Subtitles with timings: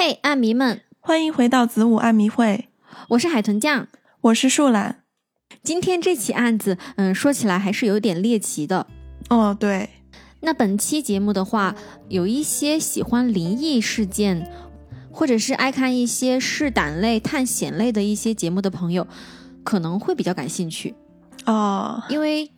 [0.00, 2.68] 嘿，暗迷们，欢迎回到子午暗迷会，
[3.08, 3.88] 我是海豚酱，
[4.20, 5.02] 我是树懒。
[5.64, 8.86] 今天这起案子，嗯，说起来还是有点猎奇的。
[9.28, 9.90] 哦，对。
[10.38, 11.74] 那本期节目的话，
[12.08, 14.48] 有一些喜欢灵异事件，
[15.10, 19.04] 或者是爱看一些试胆类、探险类的一些节目的朋友，
[19.64, 20.94] 可能会比较感兴趣。
[21.44, 22.52] 哦，因为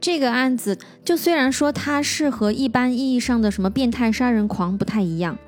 [0.00, 5.38] 这个案子，就虽然说它是和一般意义上的什么变态杀人狂不太一样。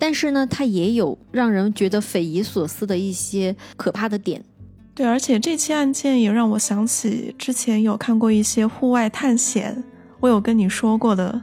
[0.00, 4.42] 但是呢，它也有让人觉得匪夷所思的一些可怕的点。
[4.94, 9.84] 对，而且这期案件也让我想起之前有看过一些户外探险，
[10.18, 11.42] 我有跟你说过的，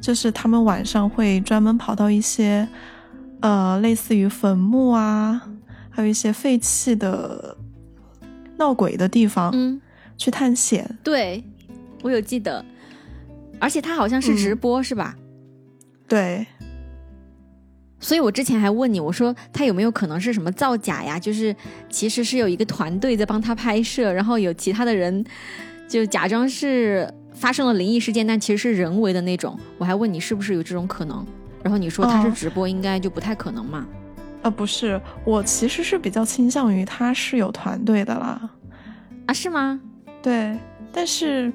[0.00, 2.66] 就是他们晚上会专门跑到一些，
[3.40, 5.40] 呃，类似于坟墓啊，
[5.90, 7.56] 还有一些废弃的
[8.56, 9.80] 闹鬼的地方，嗯，
[10.16, 10.98] 去探险。
[11.04, 11.44] 对，
[12.02, 12.64] 我有记得，
[13.60, 15.14] 而且他好像是直播，是吧？
[16.08, 16.46] 对。
[18.02, 21.18] 所以我之前还问你，我说他有没有可能是什么造假呀？
[21.18, 21.54] 就是
[21.88, 25.24] 其实是有一个团队在帮他拍摄，然后有其他的人
[25.86, 29.56] 就假装是发生了灵异事件，但其实是人为的那种。
[29.78, 31.24] 我还问你是不是有这种可能，
[31.62, 33.86] 然后你说他是直播，应该就不太可能嘛？
[34.42, 38.50] 啊，不是，我其实是比较倾向于他是有团队的啦。
[39.26, 39.80] 啊，是吗？
[40.20, 40.58] 对，
[40.92, 41.52] 但是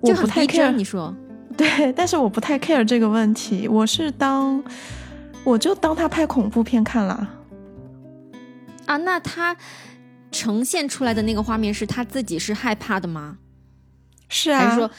[0.00, 0.72] 我不太 care。
[0.72, 1.14] 你说
[1.56, 4.60] 对，但是我不太 care 这个问题，我是当。
[5.42, 7.28] 我就当他拍恐怖片看了，
[8.86, 9.56] 啊，那他
[10.30, 13.38] 呈现出来的那个画面是他自己是害怕的吗？
[14.28, 14.90] 是啊，还是说，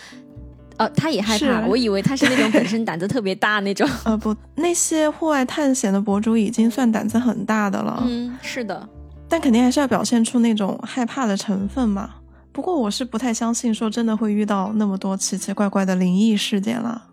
[0.78, 1.66] 呃，他也害怕？
[1.68, 3.88] 我以为他是那种本身胆子特别大那种。
[4.04, 8.04] 呃，不，那些户外探险的博主已经算胆子很大的了。
[8.06, 8.90] 嗯，是的，
[9.30, 12.16] 但肯定还是要表现出那种害怕的成分嘛。
[12.52, 17.10] 不过我是不太相信说真的会遇到那么多奇奇怪怪的灵异事件了，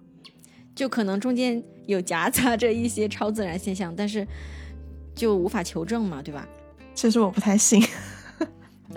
[0.74, 1.62] 就可能中间。
[1.88, 4.26] 有夹杂着一些超自然现象，但是
[5.14, 6.46] 就无法求证嘛，对吧？
[6.94, 7.82] 其实我不太信，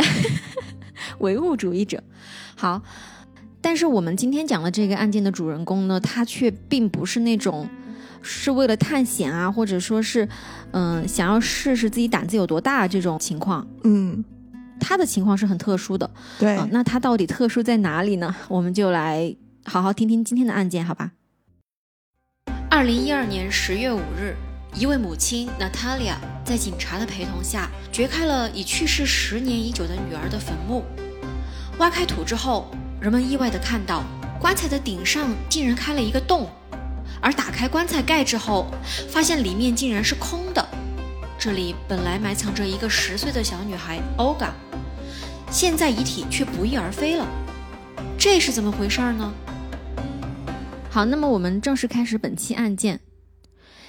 [1.19, 2.03] 唯物主义者。
[2.57, 2.81] 好，
[3.61, 7.69] 但是我们今天讲的这个案件的主人公呢，他却并不是那种
[8.21, 10.27] 是为了探险啊，或者说是
[10.71, 13.65] 嗯想要试试自己胆子有多大这种情况。
[13.85, 14.21] 嗯，
[14.81, 16.11] 他的情况是很特殊的。
[16.37, 18.35] 对，那他到底特殊在哪里呢？
[18.49, 21.13] 我们就来好好听听今天的案件，好吧？
[22.73, 24.33] 二零一二年十月五日，
[24.73, 26.15] 一位母亲 Natalia
[26.45, 30.85] 在警察的陪同下，掘开了已去世十年已久的女儿的坟墓。
[31.79, 32.71] 挖开土之后，
[33.01, 34.05] 人们意外地看到
[34.39, 36.49] 棺材的顶上竟然开了一个洞，
[37.19, 38.71] 而打开棺材盖之后，
[39.09, 40.65] 发现里面竟然是空的。
[41.37, 44.51] 这里本来埋藏着一个十岁的小女孩 Olga，
[45.51, 47.27] 现在遗体却不翼而飞了。
[48.17, 49.33] 这是怎么回事呢？
[50.93, 52.99] 好，那么我们正式开始本期案件。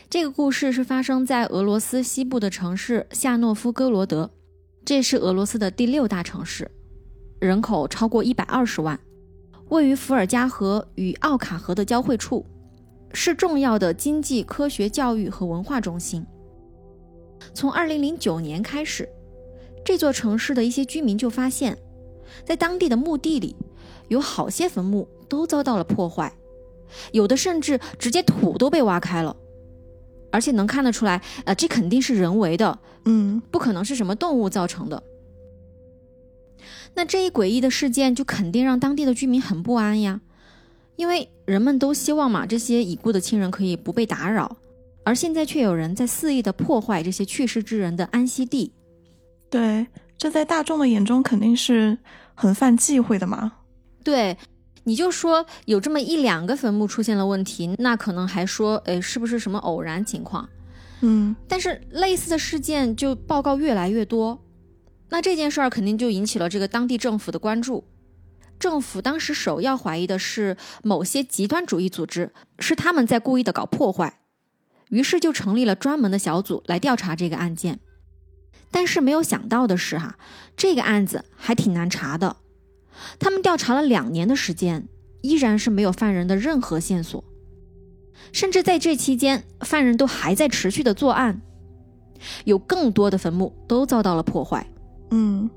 [0.09, 4.31] 这个故事是发生在俄罗斯西部的城市夏诺夫哥罗德，
[4.85, 6.71] 这是俄罗斯的第六大城市，
[7.41, 8.97] 人口超过一百二十万，
[9.71, 12.47] 位于伏尔加河与奥卡河的交汇处，
[13.13, 16.25] 是重要的经济、科学、教育和文化中心。
[17.53, 19.09] 从二零零九年开始，
[19.85, 21.77] 这座城市的一些居民就发现，
[22.45, 23.57] 在当地的墓地里，
[24.07, 26.33] 有好些坟墓都遭到了破坏。
[27.13, 29.37] 有的甚至直接土都被挖开了，
[30.31, 35.03] 而且能看得出来，呃，这肯定是人为的，嗯，不可能是什么动物造成的。
[36.95, 40.21] 那这一诡异的事件就肯定让当地的居民很不安呀，
[40.97, 44.57] 因为人们都希望嘛，这些已故的亲人可以不被打扰，
[45.05, 48.73] 而现在却有人在肆意的破坏这些去世之人的安息地。
[49.51, 49.87] 对，
[50.17, 51.99] 这在大众的眼中肯定是
[52.35, 53.53] 很犯忌讳的嘛。
[54.05, 54.37] 对。
[54.85, 60.49] 你就说有这么一两个坟墓出现了问题，那可能还说，哎，是不是什么偶然情况？
[61.03, 64.45] 嗯，但是类似的事件就报告越来越多，
[65.09, 67.85] 那这件事儿肯定就引起了这个当地政府的关注。
[68.59, 74.21] 政府当时首要怀疑的是某些极端主义组织，是他们在故意的搞破坏，
[74.91, 77.81] 于是就成立了专门的小组来调查这个案件。
[78.71, 80.17] 但是没有想到的是，哈，
[80.57, 82.37] 这个案子还挺难查的。
[83.19, 84.89] 他们调查了两年的时间，
[85.21, 87.23] 依然是没有犯人的任何线索，
[88.33, 91.41] 甚至在这期间，犯人都还在持续的作案，
[92.45, 94.67] 有更多的坟墓都遭到了破坏。
[95.11, 95.51] 嗯，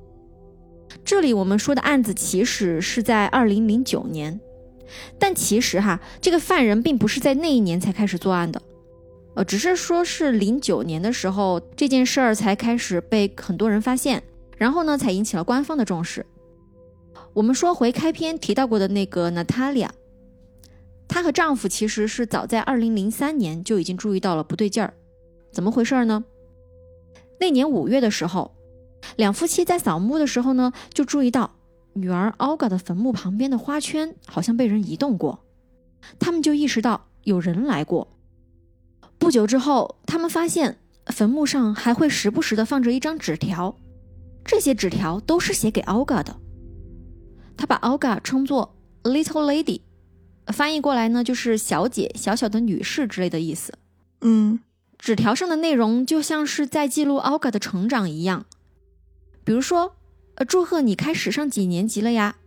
[1.04, 4.40] 这里我们说的案子其实是在二零零九年，
[5.18, 8.62] 但其实哈，这个犯人并不是在那一年才开始作案的，
[9.36, 14.22] 呃，只是说是零九年的时候这件事儿才开始被很多人发现，
[14.58, 16.26] 然后呢，才引起了官方的重视。
[17.36, 19.94] 我们说回开篇提到过的那个娜塔莉亚，
[21.06, 24.94] 她和丈夫其实是早在二零零三年就已经注意到了不对劲儿，
[25.52, 26.24] 怎么回事呢？
[27.38, 28.56] 那年五月的时候，
[29.18, 31.58] 两夫妻在扫墓的时候呢，就注意到
[31.92, 35.44] 女儿 Olga 的坟墓旁边的花圈好像被人移动过，
[36.18, 38.08] 他们就意识到有人来过。
[39.20, 40.78] 不久之后，他们发现
[41.08, 43.76] 坟墓上还会时不时的放着一张纸条，
[44.46, 46.40] 这些纸条都是写给 Olga 的。
[47.58, 49.82] 他把 Olga 称作 Little Lady，
[50.48, 53.74] 翻译过来呢就是小姐、小小的女士之类的意思。
[54.22, 54.60] 嗯，
[54.98, 58.46] 纸条上的内容就像是在记录 Olga 的成长一样，
[59.44, 59.96] 比如说，
[60.36, 62.38] 呃，祝贺你开始上几年级了呀，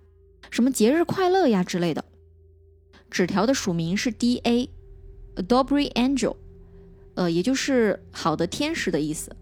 [0.51, 2.05] 什么节日快乐呀之类的。
[3.11, 6.37] 纸条的署名是 D A，Dobry Angel。
[7.15, 9.35] 呃，也就是好的天使的意思。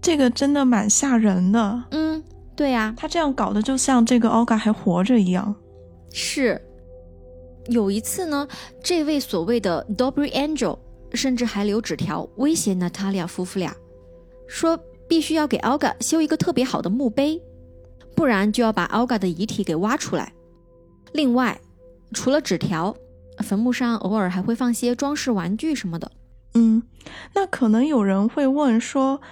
[0.00, 1.84] 这个真的蛮吓人的。
[1.90, 2.22] 嗯，
[2.56, 5.54] 对呀，他这样搞的就像这个 Olga 还活着一样。
[6.12, 6.60] 是。
[7.68, 8.46] 有一次呢，
[8.82, 10.78] 这位所谓的 Dobry Angel
[11.14, 13.74] 甚至还留纸条威胁 Natalia 夫妇俩，
[14.46, 14.78] 说
[15.08, 17.40] 必须要给 Olga 修一个特别好的墓碑，
[18.14, 20.32] 不然就要把 Olga 的遗体给挖出来。
[21.12, 21.58] 另外，
[22.12, 22.94] 除了纸条，
[23.38, 26.12] 坟墓上偶尔还会放些装饰玩具什么的。
[26.52, 26.82] 嗯，
[27.34, 29.22] 那可能有人会问说，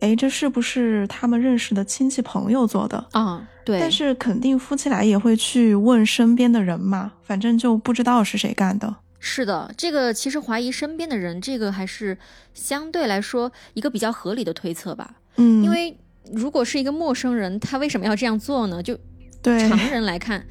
[0.00, 3.46] 哎，这是不是他们认识的亲戚朋友做的啊？
[3.64, 8.96] 对，但是肯定夫妻俩也会去问身边的人嘛，反正就不知道是谁干的。
[9.18, 12.16] 是的，这个其实怀疑身边的人，这个还是
[12.54, 15.16] 相对来说一个比较合理的推测吧。
[15.36, 15.98] 嗯，因为
[16.32, 18.82] 如果是一个陌生人，他为什么要这样做呢？
[18.82, 18.98] 就
[19.42, 20.46] 对常人来看，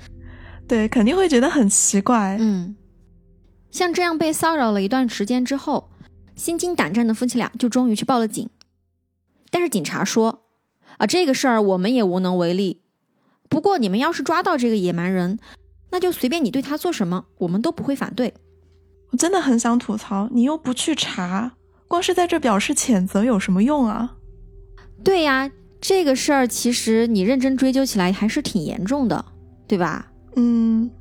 [0.67, 2.37] 对，肯定会觉得很奇怪。
[2.39, 2.75] 嗯，
[3.71, 5.89] 像这样被骚扰了一段时间之后。
[6.35, 8.49] 心惊胆战的夫妻俩就终于去报了警，
[9.49, 10.43] 但是警察说
[10.97, 12.81] ：“啊，这个事儿我们也无能为力。
[13.49, 15.39] 不过你们要是抓到这个野蛮人，
[15.91, 18.33] 那就随便你对他做什么，我们都不会反对。”
[19.11, 21.53] 我真的很想吐槽，你又不去查，
[21.87, 24.15] 光是在这表示谴责有什么用啊？
[25.03, 25.49] 对呀，
[25.81, 29.25] 这个事儿其实你认真追究起来还是挺严重的，
[29.67, 30.11] 对吧？
[30.35, 30.91] 嗯。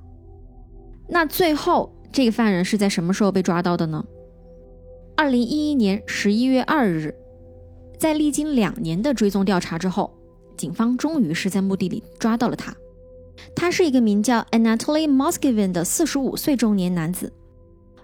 [1.06, 4.02] 那最后这个犯人是在什么时候被抓到的呢？
[5.14, 7.14] 二零一一年十一月二日，
[7.98, 10.16] 在历经两年的追踪调查之后，
[10.56, 12.74] 警方终于是在墓地里抓到了他。
[13.54, 17.32] 他是一个名叫 Anatoly Moskvin 的四十五岁中年男子。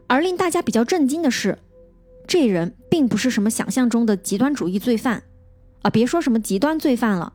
[0.06, 1.58] 而令大家比较震惊的是，
[2.26, 5.22] 这人并不是什么想象中的极端主义罪犯
[5.82, 5.90] 啊！
[5.90, 7.32] 别说什么极端罪犯了，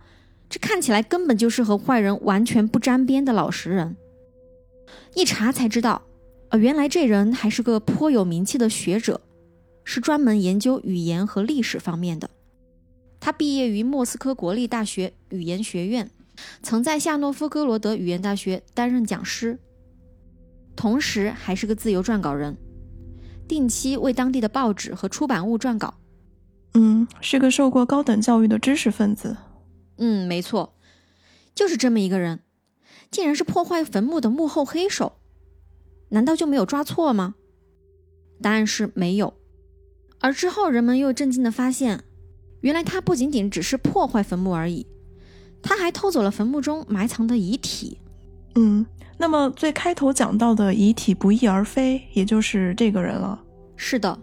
[0.50, 3.96] 这看起来根本就是和坏人完全不沾边的老实人。
[5.16, 6.04] 一查才知道，
[6.50, 9.22] 啊，原来这人还是个颇有名气的学者。
[9.86, 12.30] 是专门研究语言和历史方面的。
[13.20, 16.10] 他毕业于莫斯科国立大学语言学院，
[16.64, 19.60] 曾在夏诺夫哥罗德语言大学担任讲师，
[20.76, 22.58] 同时还是个自由撰稿人，
[23.48, 25.96] 定期为当地的报纸和出版物撰稿。
[26.76, 29.36] 嗯，是个受过高等教育的知识分子。
[29.98, 30.76] 嗯，没错，
[31.54, 32.40] 就是这么一个人，
[33.12, 35.18] 竟然是破坏坟墓的幕后黑手，
[36.10, 37.36] 难道就没有抓错吗？
[38.42, 39.34] 答案是没有。
[40.22, 42.04] 而之后，人们又震惊地发现，
[42.62, 44.86] 原来他不仅仅只是破坏坟墓而已，
[45.62, 48.00] 他还偷走了坟墓中埋藏的遗体。
[48.56, 48.86] 嗯，
[49.18, 53.42] 那么最开头讲到的遗体不翼而飞，也就是这个人了。
[53.76, 54.20] 是的，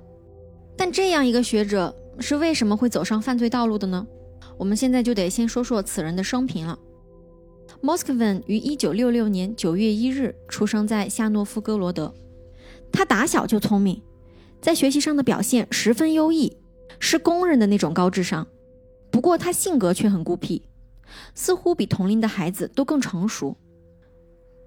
[0.76, 4.06] 但这样一个学者是为什么会走上犯罪道路的呢？
[4.58, 6.78] 我们现在就得先说说此人的生平了。
[7.82, 12.14] Moskvin 于1966年9月1日出生在夏诺夫哥罗德，
[12.90, 14.02] 他打小就聪明。
[14.60, 16.56] 在学习上的表现十分优异，
[16.98, 18.46] 是公认的那种高智商。
[19.10, 20.62] 不过他性格却很孤僻，
[21.34, 23.56] 似乎比同龄的孩子都更成熟，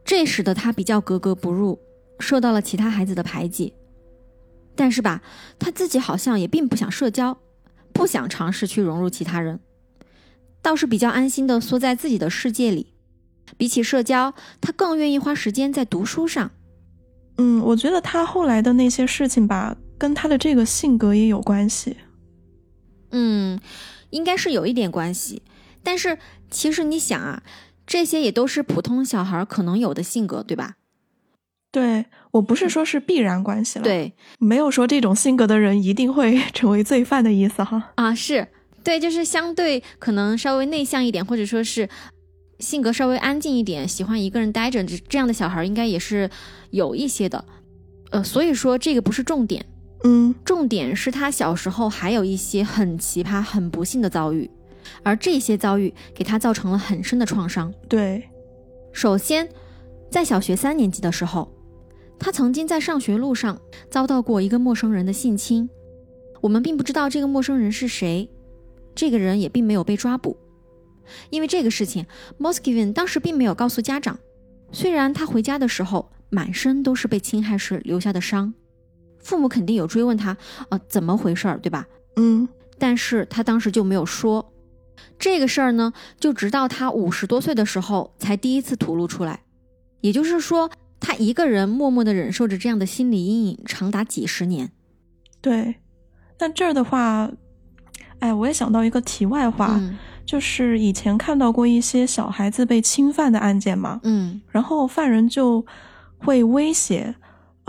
[0.03, 1.79] 这使得他比较格格不入，
[2.19, 3.73] 受到了其他孩子的排挤。
[4.75, 5.21] 但是吧，
[5.59, 7.37] 他自己好像也并不想社交，
[7.93, 9.59] 不想尝试去融入其他人，
[10.61, 12.93] 倒是比较安心的缩在自己的世界里。
[13.57, 16.51] 比起社交，他更愿意花时间在读书上。
[17.37, 19.77] 嗯，我觉得他后来的那些事情吧。
[19.97, 21.97] 跟他的这个性格也有关系，
[23.11, 23.59] 嗯，
[24.09, 25.41] 应该是有一点关系。
[25.83, 26.17] 但是
[26.49, 27.43] 其实你想啊，
[27.87, 30.75] 这些也都是普通小孩可能有的性格，对吧？
[31.71, 37.91] 对我不是说是必然关系了，对，没有说这种性格的人一定会 成为罪犯的意思哈。
[37.95, 38.47] 啊，是
[38.83, 41.87] 对，就是相对可能稍微内向一点，或者说是
[42.57, 46.29] 性格稍微安静一点，喜欢一个人待着这这样的小孩，应该也是
[46.71, 47.45] 有一些的。
[48.09, 49.65] 呃，所以说这个不是重点。
[50.03, 54.49] 嗯，重点是他小时候还有一些很奇葩、很不幸的遭遇，
[55.03, 57.73] 而这些遭遇给他造成了很深的创伤。
[57.87, 58.29] 对，
[58.93, 59.49] 首先，
[60.09, 61.51] 在小学三年级的时候，
[62.17, 65.69] 他曾经在上学路上遭到过一个陌生人的性侵。
[66.41, 68.29] 我们并不知道这个陌生人是谁，
[68.95, 70.37] 这个人也并没有被抓捕。
[71.29, 72.05] 因为这个事情
[72.39, 74.17] ，Moskvin 当时并没有告诉家长。
[74.71, 78.53] 虽然他回家的时候满身都是被侵害时留下的伤，
[79.19, 80.35] 父母肯定有追问他，
[80.69, 81.87] 呃，怎么回事儿，对吧？
[82.15, 82.47] 嗯，
[82.77, 84.53] 但是他当时就没有说
[85.17, 89.41] 这个事儿呢，就直到他五十多岁的时候才第一次吐露出来。
[90.01, 94.71] 也就是说，他一个人默默的忍受着这样的心理阴影长达几十年。
[95.41, 95.75] 对。
[96.37, 97.29] 但这儿的话，
[98.19, 99.75] 哎，我也想到一个题外话。
[99.79, 105.65] 嗯就是以前看到过一些小孩子被侵犯的案件嘛，嗯然后犯人就
[106.19, 107.15] 会威胁，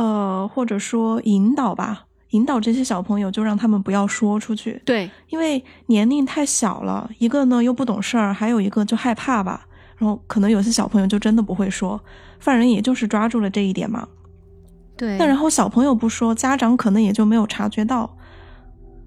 [0.00, 9.66] 呃，或者说引导吧，引导这些小朋友，就让他们不要说出去，对，因为年龄太小了，一个呢又不懂事儿，还有一个就害怕吧，
[9.98, 12.00] 然后可能有些小朋友就真的不会说，
[12.38, 14.08] 犯人也就是抓住了这一点嘛，
[14.96, 15.18] 对。
[15.18, 18.16] 那然后小朋友不说，家长可能也就没有察觉到，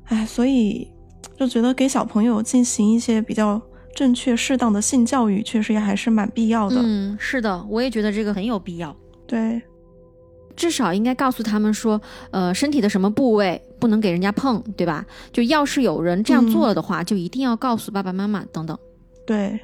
[0.05, 0.88] 哎，所以
[1.35, 3.59] 就觉得给小朋友进行一些比较
[3.95, 6.75] 正确、适当的性教育，确实也还是蛮必要的。
[6.79, 8.95] 嗯，是的，我也觉得这个很有必要。
[9.25, 9.59] 对，
[10.55, 15.05] 至少应该告诉他们说，呃，身体的什么部位不能给人家碰，对吧？
[15.31, 18.77] 就要是有人这样做了的话，就一定要告诉爸爸妈妈等等。
[19.25, 19.60] 对，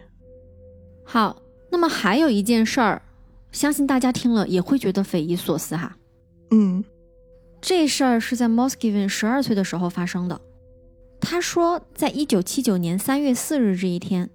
[1.04, 3.02] 好，那么还有一件事儿，
[3.52, 5.96] 相信大家听了也会觉得匪夷所思哈。
[6.52, 6.84] 嗯
[7.62, 10.40] 这事儿是在 Moskvin 十二岁的时候发生的。
[11.20, 14.30] 他说，在一九七九年三月四日这一天，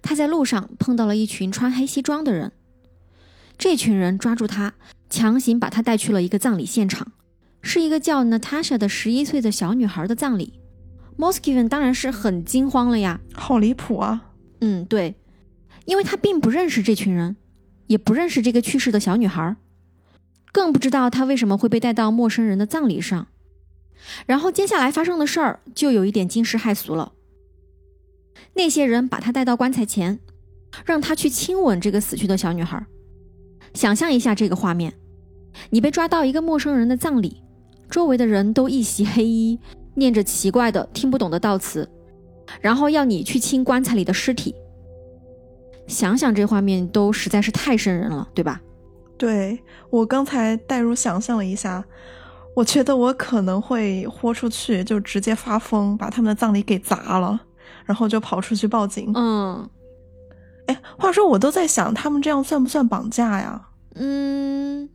[0.00, 2.52] 他在路上碰到了一群穿黑西装的人。
[3.62, 4.74] 这群人抓住他，
[5.08, 7.12] 强行把他带去了一个葬礼现场，
[7.62, 10.58] 是一个叫 Natasha 的十一岁的小女孩的葬礼。
[11.16, 13.20] Moskvin 当然是很惊慌了呀。
[13.34, 14.32] 好离谱啊！
[14.62, 15.14] 嗯，对，
[15.84, 17.36] 因为他并不认识这群人，
[17.86, 19.54] 也不认识这个去世的小女孩，
[20.50, 23.28] 更不知道他为什么会被带到陌生人的葬礼上。
[24.26, 27.12] 然后接下来发生的事儿就有一点惊世骇俗了。
[28.54, 30.18] 那些人把他带到棺材前，
[30.84, 32.84] 让他去亲吻这个死去的小女孩。
[33.74, 34.92] 想象一下这个画面：
[35.70, 37.42] 你被抓到一个陌生人的葬礼，
[37.90, 39.58] 周围的人都一袭黑衣，
[39.94, 41.88] 念着奇怪的听不懂的悼词，
[42.60, 44.54] 然后要你去亲棺材里的尸体。
[45.86, 48.60] 想想这画面都实在是太瘆人了，对吧？
[49.18, 49.58] 对
[49.90, 51.84] 我刚才代入想象了一下，
[52.54, 57.38] 我觉得我可能会豁出去，就直接发疯，把他们的葬礼给砸了，
[57.84, 59.10] 然后就跑出去报警。
[59.14, 59.68] 嗯
[60.66, 63.68] 哎，话说我都在想，他们这样算不算绑架呀？
[63.94, 64.88] 嗯，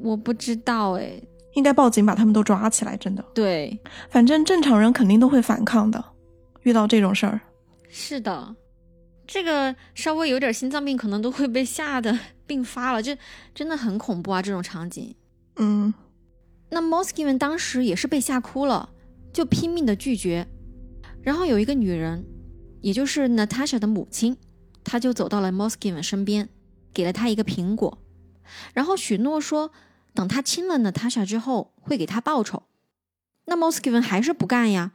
[0.00, 1.22] 我不知道哎。
[1.54, 3.24] 应该报警把他们都抓起来，真的。
[3.34, 3.76] 对，
[4.08, 6.02] 反正正常人肯定都会反抗的，
[6.62, 7.40] 遇到这种事儿。
[7.88, 8.54] 是的，
[9.26, 13.18] 这个稍微有点心脏病，可能都会被吓得 病发了，这
[13.52, 14.40] 真的很恐怖啊！
[14.40, 15.12] 这种场景。
[15.56, 15.92] 嗯
[16.70, 18.90] 那 Moskvin 当时也是被吓哭了，
[19.32, 20.46] 就拼命的拒绝。
[21.20, 22.24] 然后有一个女人，
[22.80, 24.36] 也就是 Natasha 的母亲，
[24.84, 26.48] 她就走到了 Moskvin 身边，
[26.92, 27.98] 给了他一个苹果，
[28.74, 29.70] 然后许诺说，
[30.14, 32.64] 等他亲了 Natasha 之后，会给他报酬。
[33.46, 34.92] 那 Moskvin 还是不干呀，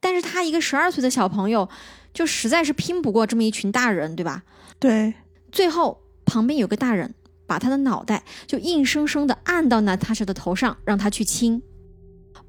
[0.00, 1.68] 但是他一个十二岁的小朋友，
[2.12, 4.44] 就实在是拼不过这么一群大人，对吧？
[4.78, 5.14] 对，
[5.50, 7.14] 最后旁边有个大人
[7.46, 11.62] 把他的脑袋就硬生生的按到娜塔莎的头上，让他去亲。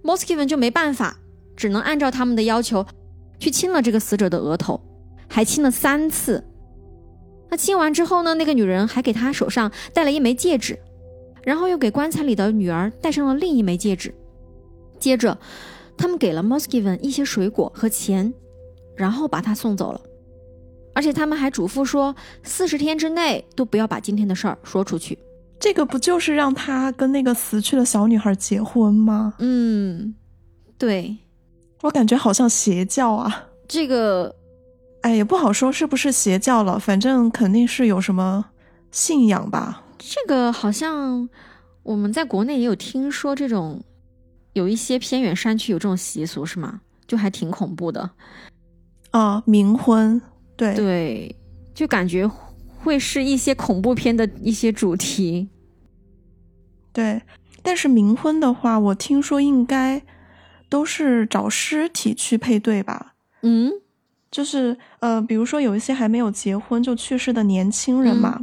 [0.04, 1.18] Moskvin 就没办法，
[1.56, 2.86] 只能按照他们的要求
[3.40, 4.82] 去亲了这个死者的额头，
[5.28, 6.44] 还亲了三次。
[7.56, 10.78] 那亲完之后呢，那个女人还给他手上戴了一枚戒指，
[11.42, 14.14] 然后又给棺材里的女儿戴上了另一枚戒指。
[15.00, 15.38] 接着，
[15.96, 18.34] 他们给了 Moskvin 一些水果和钱，
[18.98, 20.02] 然后把他送走了。
[20.94, 25.18] 而且他们还嘱咐说，四十天之内都不要把今天的事儿说出去。
[25.58, 29.36] 这个不就是让他跟那个死去的小女孩结婚吗？
[29.40, 30.14] 嗯，
[30.78, 31.16] 对，
[31.84, 33.46] 我感觉好像邪教啊。
[33.66, 34.36] 这个
[35.06, 38.44] 哎，也不好说是不是邪教了，反正肯定是有什么
[38.90, 39.84] 信仰吧。
[40.00, 41.30] 这个好像
[41.84, 43.84] 我们在国内也有听说，这种
[44.54, 46.82] 有一些偏远山区有这种习俗，是吗？
[47.06, 48.10] 就还挺恐怖的。
[49.12, 50.20] 啊，冥婚，
[50.58, 51.36] 对对，
[51.76, 52.28] 就感觉
[52.80, 55.50] 会是一些恐怖片的一些主题。
[56.92, 57.22] 对，
[57.62, 60.02] 但是冥婚的话，我听说应该
[60.68, 63.14] 都是找尸体去配对吧？
[63.44, 63.72] 嗯，
[64.36, 68.38] 就是呃，比如说有一些还没有结婚就去世的年轻人嘛，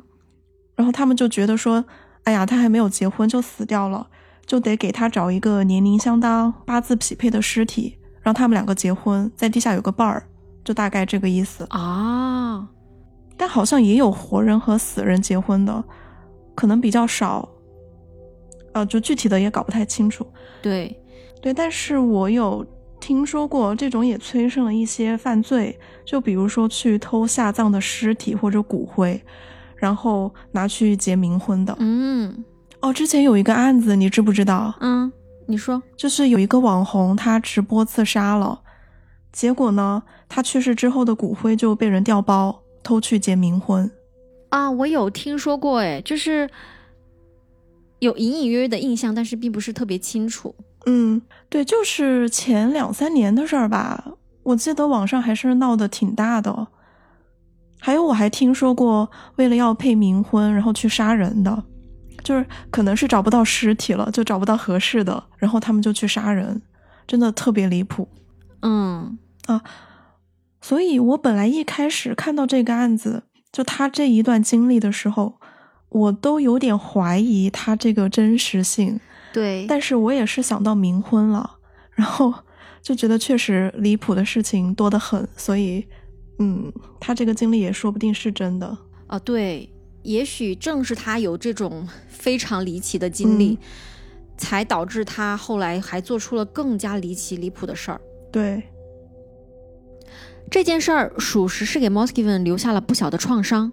[0.74, 1.84] 然后他们就觉得说，
[2.22, 4.08] 哎呀，他还没有结婚就死掉了，
[4.46, 10.26] 就得给他找一个年龄相当、八字匹配的尸体，让他们两个结婚，在地下有个伴儿，
[10.64, 11.66] 就大概这个意思。
[11.68, 12.66] 啊，
[13.36, 15.84] 但好像也有活人和死人结婚的，
[16.54, 17.46] 可能比较少。
[18.72, 20.26] 呃，就具体的也搞不太清楚。
[20.62, 20.98] 对，
[21.42, 22.64] 对，但是我有
[23.02, 29.20] 听说过这种也催生了一些犯罪，就比如说去偷下葬的尸体或者骨灰，
[29.74, 31.76] 然后拿去结冥婚的。
[31.80, 32.44] 嗯
[32.80, 34.72] 哦，之前有一个案子，你知不知道？
[34.80, 35.12] 嗯，
[35.46, 38.60] 你说，就是有一个网红，他直播自杀了，
[39.32, 43.90] 结果呢，他去世之后的骨灰就被人调包偷去结冥婚。
[44.50, 46.48] 啊，我有听说过，哎，就是
[47.98, 50.54] 有隐隐约约的印象，但是并不是特别清楚。
[50.86, 54.04] 嗯，对，就是前两三年的事儿吧。
[54.42, 56.66] 我记得网上还是闹得挺大的。
[57.78, 61.64] 还有，我还听说过为了要配冥婚，然后去杀人的，
[62.24, 66.60] 就是可能是找不到尸体了，就找不到合适的，然后他们就去杀人，
[67.06, 68.08] 真的特别离谱。
[68.62, 69.62] 嗯啊，
[70.60, 75.40] 所以我本来一开始看到这个案子，就他这一段经历的时候，
[75.88, 79.00] 我都有点怀疑他这个真实性。
[79.32, 81.58] 对，但是我也是想到冥婚了，
[81.92, 82.32] 然后
[82.80, 85.86] 就觉得确实离谱的事情多得很，所以，
[86.38, 88.76] 嗯，他这个经历也说不定是真的。
[89.06, 89.68] 啊，对，
[90.02, 93.58] 也许正是他有这种非常离奇的经历，
[94.36, 98.00] 才导致他后来还做出了更加离奇离谱的事儿。
[98.30, 98.62] 对，
[100.50, 103.72] 这件事儿属实是给 Moskiven 留下了不小的创伤，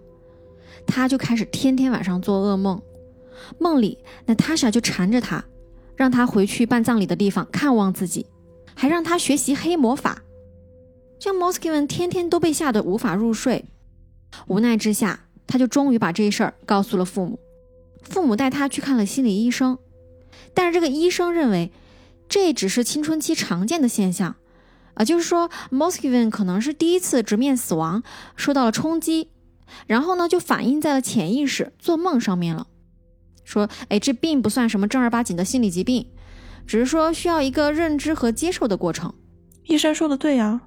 [0.85, 2.81] 他就开始天天晚上做噩梦，
[3.57, 5.43] 梦里娜塔莎就缠着他，
[5.95, 8.25] 让他回去办葬礼的地方看望自己，
[8.73, 10.21] 还让他学习黑魔法。
[11.19, 13.65] 这 m o s k i v n 天天都被吓得无法入睡，
[14.47, 17.39] 无奈之下，他就终于把这事儿告诉了父母。
[18.01, 19.77] 父母带他去看了心理医生，
[20.53, 21.71] 但是这个医生认为
[22.29, 24.35] 这只是青春期常见的现象。
[24.93, 28.03] 啊，就是说 m o s k i v n 可能是第一次直面死亡，
[28.35, 29.29] 受到了冲击，
[29.87, 32.67] 然后呢，就反映在了潜意识、做梦上面了。
[33.49, 36.05] 说，哎，这并不算什么正儿八经的心理疾病，
[36.67, 39.15] 只是说需要一个认知和接受的过程。
[39.63, 40.61] 医生说的对呀，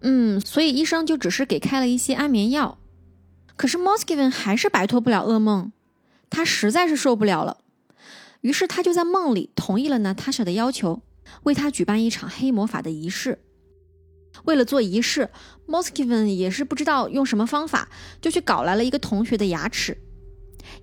[0.00, 2.78] 嗯，所以医生就只是给开了一些安眠药。
[3.54, 5.70] 可是 Moskiven 还是摆脱不了噩梦，
[6.28, 7.58] 他实在是受不了了，
[8.40, 11.02] 于是他就在梦里同意了 Natasha 的要求，
[11.44, 13.38] 为他举办一场黑魔法的仪式。
[14.42, 15.30] 为了做仪式
[15.68, 17.88] ，Moskiven 也是不知道用什么方法，
[18.20, 19.96] 就去搞来了一个同学的牙齿。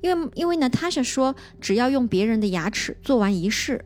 [0.02, 3.84] 因为因为 Natasha 说，只要用别人的牙齿做完仪式，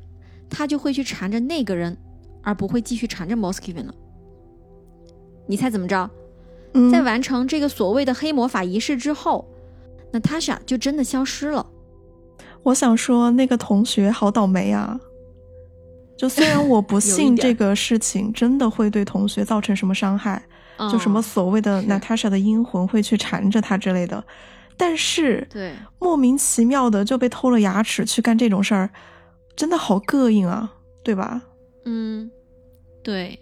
[0.49, 1.97] 他就会去缠着那个人，
[2.41, 3.93] 而不会继续缠着 Moskiven 了。
[5.47, 6.09] 你猜怎么着？
[6.73, 9.47] 嗯，在完成这个所谓的黑魔法仪式之后
[10.11, 11.65] ，Natasha 就真的消失了。
[12.63, 14.99] 我想说，那个同学好倒霉啊！
[16.17, 20.41] 就虽然我不 信这个事情真的会对同学造成什么伤害，
[20.91, 24.23] 就什么所谓的 Natasha 的阴魂会去缠着他之类的，
[24.77, 28.89] 但是对莫名其妙的就被偷了牙齿去干这种事儿，
[29.55, 31.41] 真的好膈应啊，对吧？
[31.85, 32.29] 嗯，
[33.03, 33.39] 对。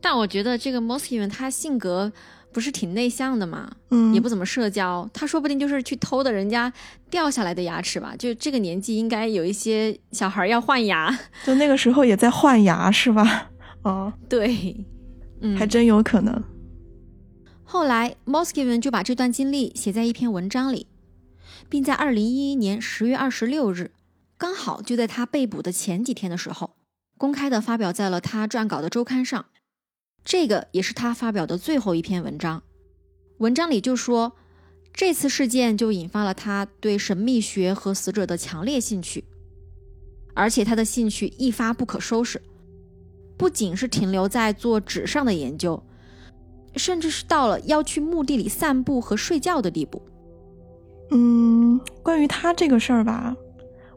[0.00, 2.10] 但我觉得这个 Moskiven 他性格
[2.52, 6.72] 不是挺内向的嘛，嗯，也不怎么社交，他说不定就是去偷的人家
[7.10, 8.14] 掉下来的牙齿吧。
[8.18, 13.50] 就这个年纪，应该有一些小孩要换牙， 就那个时候也在换牙是吧？
[13.84, 14.74] 哦，对，
[15.42, 16.42] 嗯，还真有可能。
[17.72, 20.88] 后来 Moskiven 就把这段经历写在一篇文章里，
[21.68, 23.92] 并在二零一一年十月二十六日，
[24.36, 26.74] 刚好就在他被捕的前几天的时候，
[27.16, 29.46] 公开的发表在了他撰稿的周刊上。
[30.24, 32.64] 这个也是他发表的最后一篇文章。
[33.38, 34.32] 文章里就说，
[34.92, 39.22] 这次事件就引发了他对神秘学和死者的强烈兴趣，
[40.34, 42.42] 而且他的兴趣一发不可收拾，
[43.36, 45.80] 不仅是停留在做纸上的研究，
[46.76, 50.00] 甚至是到了要去墓地里散步和睡觉的地步。
[51.10, 53.34] 嗯，关于他这个事儿吧，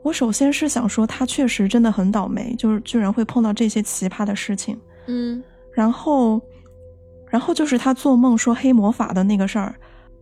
[0.01, 4.79] 我首先是想说，他确实真的很倒霉，就是居然会碰到这些奇葩的事情。
[5.07, 5.43] 嗯。
[5.71, 6.41] 然后，
[7.29, 9.75] 然后就是他做梦说黑魔法的那个事儿，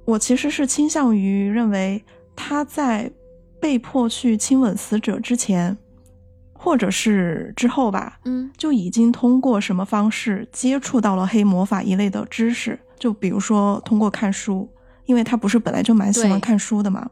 [0.06, 2.04] 我其实是倾向于认为
[2.36, 3.12] 他在
[3.60, 5.78] 被迫去亲吻死者之前，
[6.64, 14.70] 或者是之后吧，嗯，就已经通过什么方式接触到了黑魔法一类的知识，就比如说通过看书，
[15.06, 17.10] 因为他不是本来就蛮喜欢看书的嘛，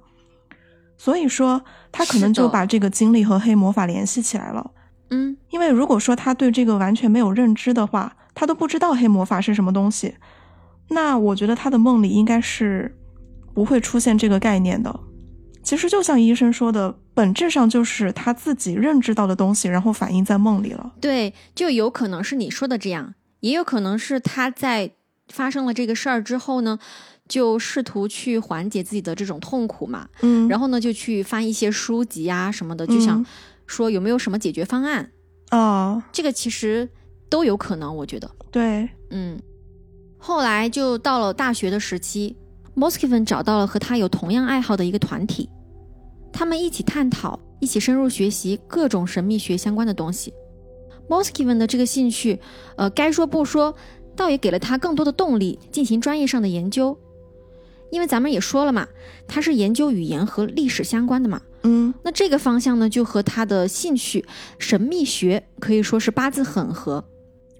[0.99, 1.59] 所以说
[1.91, 4.69] 他可能就把这个经历和黑魔法联系起来了。
[5.09, 10.13] 嗯，因为如果说他对这个完全没有认知的话，他都不知道黑魔法是什么东西，
[10.89, 12.95] 那我觉得他的梦里应该是
[13.55, 14.99] 不会出现这个概念的。
[15.63, 20.93] 其实就像医生说的，本质上就是他自己认知到的东西，然后反映在梦里了。
[21.01, 24.89] 对，就有可能是你说的这样，也有可能是他在
[25.27, 26.79] 发生了这个事儿之后呢，
[27.27, 30.07] 就试图去缓解自己的这种痛苦嘛。
[30.21, 33.25] 嗯，然后呢，就去翻一些书籍啊什么的，就想
[33.67, 35.11] 说有没有什么解决方案。
[35.49, 36.87] 啊，这个其实
[37.29, 38.31] 都有可能，我觉得。
[38.49, 39.37] 对，嗯，
[40.17, 42.37] 后来就到了大学的时期
[42.77, 45.49] ，Moskvin 找到了和他有同样爱好的一个团体，
[46.31, 50.33] 他们一起探讨，一起深入学习各种神秘学相关的东西。
[51.09, 52.39] Moskvin 的这个兴趣，
[52.77, 53.73] 呃，该说不说，
[54.15, 56.97] 倒也给了他更多的动力进行专业上的研究。
[57.91, 58.87] 因为咱们也说了嘛，
[59.27, 64.23] 他是研究语言和历史相关的嘛，嗯那这个方向呢，就和他的兴趣
[64.59, 67.03] 神秘学可以说是八字很合。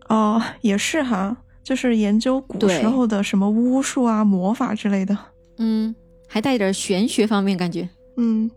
[0.08, 5.17] 哦，也是哈，就是研究古时候的什么巫术啊、魔法之类的。
[5.58, 5.95] 嗯，
[6.27, 7.89] 还带点玄学方面感觉。
[8.17, 8.51] 嗯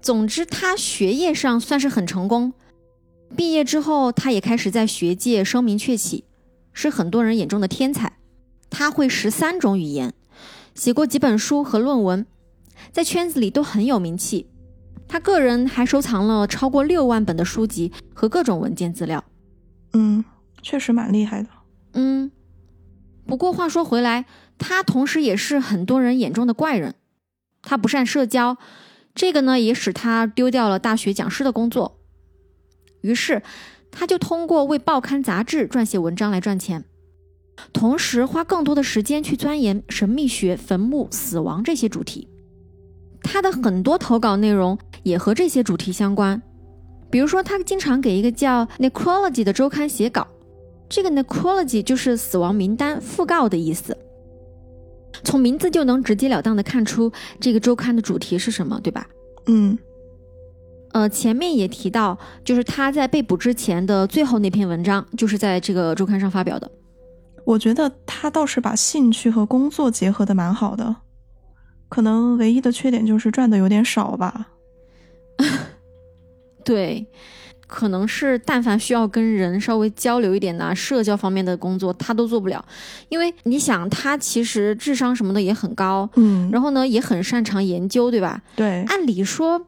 [0.00, 2.52] 总之，他学业上算是很成功。
[3.36, 6.24] 毕业之后，他也开始在学界声名鹊起，
[6.72, 8.18] 是很多人眼中的天才。
[8.70, 10.14] 他会十三种语言，
[10.74, 12.26] 写过几本书和论文，
[12.92, 14.46] 在圈子里都很有名气。
[15.06, 19.24] 他个人还收藏了超过六万本的书籍和各种文件资料。
[19.94, 20.24] 嗯，
[20.62, 21.48] 确实蛮厉害的。
[21.94, 22.30] 嗯，
[23.26, 24.26] 不过话说回来，
[24.58, 26.94] 他同时也是很多人眼中的怪人。
[27.62, 28.56] 他不善社交，
[29.18, 31.98] 这个呢也使他丢掉了大学讲师的工作。
[33.00, 33.42] 于是，
[33.90, 36.84] 他就通过为报刊杂志撰写文章来赚钱，
[37.72, 42.28] 同时花更多的时间去钻研神秘学、坟墓、死亡这些主题。
[43.20, 46.40] 他的很多投稿内容也和这些主题相关，
[47.10, 50.28] 比如说，他经常给一个叫《Necrology》的周刊写稿。
[50.88, 53.98] 这个 necrology 就是死亡名单讣告的意思，
[55.24, 59.06] 从名字就能直截了当的看出这个周刊的主题是什么，对吧？
[59.46, 59.78] 嗯
[60.92, 66.70] 呃，前面也提到，就是他在被捕之前的最后那篇文章，就是在这个周刊上发表的。
[67.44, 70.96] 我觉得他倒是把兴趣和工作结合的蛮好的，
[71.88, 74.48] 可能唯一的缺点就是赚的有点少吧。
[76.64, 77.06] 对，
[77.68, 82.64] 可能是但凡需要跟人稍微交流一点的、社交方面的工作，他都做不了。
[83.10, 88.42] 因为你想，他其实智商什么的也很高，嗯，然后呢也很擅长研究，对吧？
[88.56, 89.66] 对，按理说，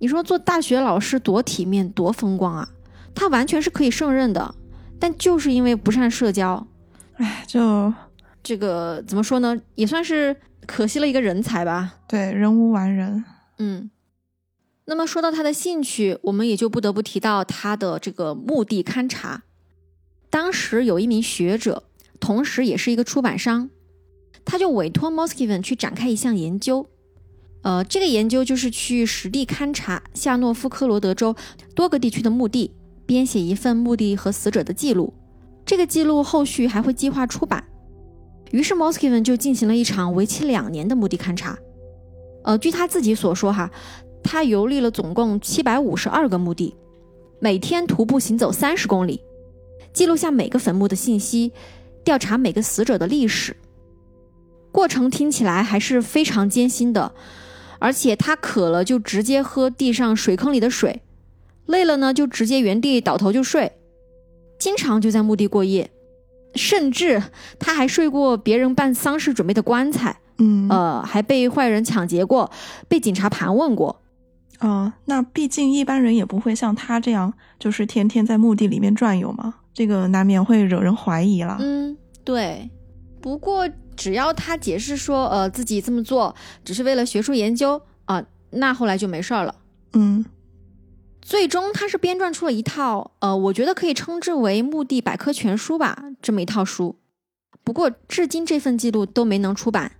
[0.00, 2.68] 你说做大学老师多体面多风光啊，
[3.14, 4.54] 他完全是可以胜任的，
[4.98, 6.66] 但就是因为不善社交，
[7.14, 7.92] 哎，就
[8.42, 10.34] 这个怎么说呢，也算是
[10.66, 11.94] 可惜了一个人才吧。
[12.08, 13.24] 对人无完人。
[13.58, 13.90] 嗯，
[14.88, 19.42] 那么说到他的兴趣，我们也就不得不提到他的这个墓地勘察。
[20.30, 21.82] 当时有一名学者，
[22.18, 23.68] 同时也是一个出版商，
[24.46, 26.86] 他就委托 Moskvin 去展开一项研究。
[27.60, 31.36] 呃，这个研究就是去实地勘察夏诺夫科罗德州
[31.74, 32.72] 多个地区的墓地，
[33.04, 35.12] 编写一份墓地和死者的记录。
[35.66, 37.62] 这个记录后续还会计划出版。
[38.52, 41.58] 于是 Moskvin 就进行了一场为期两年的墓地勘察。
[42.44, 43.70] 呃，据他自己所说，哈，
[44.22, 46.74] 他游历了总共七百五十二个墓地，
[47.40, 49.22] 每天徒步行走三十公里，
[49.92, 51.52] 记录下每个坟墓的信息，
[52.04, 53.56] 调查每个死者的历史。
[54.70, 57.12] 过程听起来还是非常艰辛的，
[57.78, 61.00] 而且他渴了就直接喝地上水坑里的水，
[61.66, 63.72] 累了呢就直接原地倒头就睡，
[64.58, 65.90] 经常就在墓地过夜，
[66.54, 67.22] 甚至
[67.58, 70.20] 他还睡过别人办丧事准备的棺材。
[70.40, 72.50] 嗯，呃，还被坏人抢劫过，
[72.86, 74.02] 被警察盘问过。
[74.58, 81.56] 啊、那毕竟一般人也不会像他这样，就是天天在墓地里面转悠嘛，这个难免会惹人怀疑了。
[81.60, 82.70] 嗯，对。
[83.20, 89.54] 不过只要他解释说，呃，自己这么做只是为了学术研究啊、那后来就没事儿了。
[89.92, 90.24] 嗯
[91.20, 96.96] 最终，他是编撰出了一套，呃，我觉得可以称之为《墓地百科全书》吧，这么一套书。
[97.62, 99.92] 不过，至今这份记录都没能出版。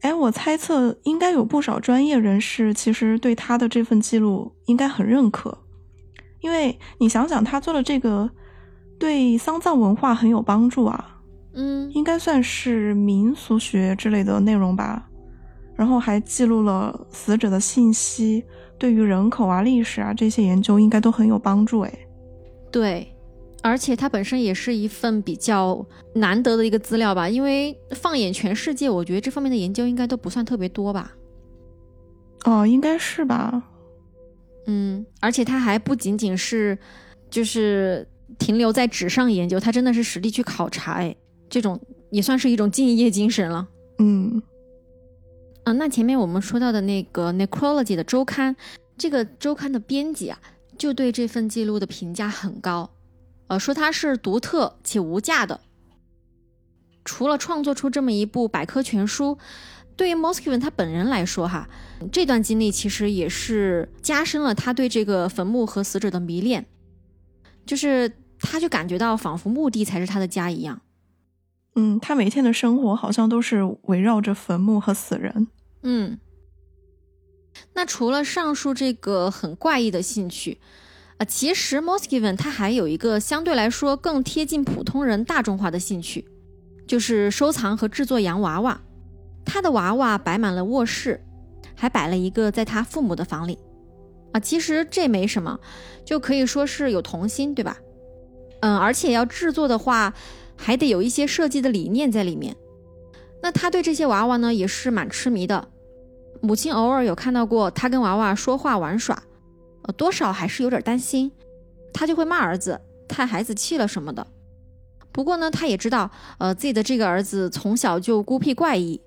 [0.00, 5.56] 哎，我猜测应该有不少专业人士其实对他的这份记录应该很认可，
[6.40, 8.30] 因为你想想，他做的这个
[8.98, 11.20] 对丧葬文化很有帮助啊，
[11.54, 15.06] 嗯应该算是民俗学之类的内容吧。
[15.76, 18.44] 然后还记录了死者的信息，
[18.78, 21.80] 对于人口啊、历史啊这些研究应该都很有帮助。
[21.80, 21.92] 哎，
[22.70, 23.10] 对，
[23.62, 31.14] 而且它本身也是一份比较难得的一个资料吧，因为放眼全世界，我觉得这方面的研究应该都不算特别多吧。
[32.44, 33.62] 哦，应该是吧？
[34.66, 36.78] 嗯，而且它还不仅仅是
[37.30, 38.06] 就是
[38.38, 41.14] 停留在纸上研究，它真的是实地去考察，哎，
[41.48, 41.78] 这种
[42.10, 43.68] 也算是一种敬业精神了。
[43.98, 44.40] 嗯
[45.64, 48.56] 啊，那前面我们说到的那个 Necrology 的周刊，
[48.96, 50.40] 这个周刊的编辑啊，
[50.78, 52.88] 就对这份记录的评价很高，
[53.50, 55.60] 呃，说它是独特且无价的。
[57.04, 59.38] 除了创作出这么一部百科全书，
[59.96, 61.68] 对于 Moskvin 他本人来说，哈，
[62.12, 66.64] 这段经历其实也是加深了他对这个坟墓和死者的迷恋。
[67.66, 70.82] 就是他就感觉到仿佛墓地才是他的家一样。
[71.74, 75.48] 嗯，他每天的生活好像都是围绕着坟墓和死人。
[75.82, 76.20] 嗯，
[77.74, 80.60] 那除了上述这个很怪异的兴趣，
[81.20, 86.26] 啊，其实 Moskiven 他还有一个相对来说更贴近普通人大众化的兴趣，
[86.88, 88.80] 就是收藏和制作洋娃娃。
[89.44, 91.22] 他的娃娃摆满了卧室，
[91.74, 93.58] 还摆了一个在他父母的房里。
[94.32, 95.60] 啊，其实这没什么，
[96.06, 97.76] 就可以说是有童心，对吧？
[98.60, 100.14] 嗯，而且要制作的话，
[100.56, 102.56] 还得有一些设计的理念在里面。
[103.42, 105.68] 那他对这些娃娃呢，也是蛮痴迷的。
[106.40, 109.22] 母亲偶尔有看到过他跟娃娃说话玩耍，
[109.82, 111.32] 呃，多少还是有点担心，
[111.92, 114.26] 他就会骂儿子太孩子气了什么的。
[115.12, 119.00] 不过呢，他也知道，呃，自己的这个儿子从小就孤僻怪异，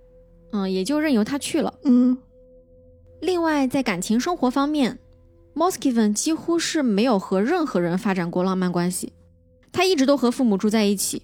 [0.52, 1.74] 嗯，也就任由他去了。
[1.84, 2.18] 嗯。
[3.22, 5.00] 另外，在感情生活方面
[5.56, 9.14] ，Moskiven 几乎是没有和任何人发展过浪漫关系，
[9.72, 11.22] 他一直都和父母住在一起，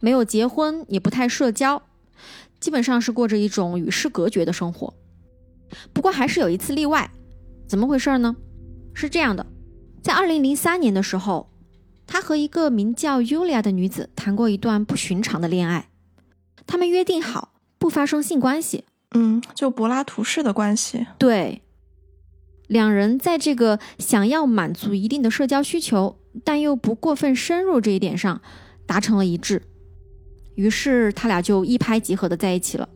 [0.00, 1.82] 没有结婚，也不太社交。
[2.60, 4.92] 基本上是过着一种与世隔绝的生活，
[5.94, 7.10] 不过还是有一次例外，
[7.66, 8.36] 怎么回事呢？
[8.94, 9.44] 是这样的，
[10.02, 11.50] 在二零零三年的时候，
[12.06, 15.88] 他和一个名叫 Yulia 的女子谈过一段不寻常的恋爱，
[16.66, 21.06] 他们约定好不发生性关系，嗯，就柏拉图式的关系。
[21.18, 21.62] 对，
[22.68, 28.40] 两人在这个想要满足一定的社交需求，但又不过分深入这一点上
[28.86, 29.62] 达成了一致。
[30.54, 32.88] 于是他俩就一拍即合的在一起了。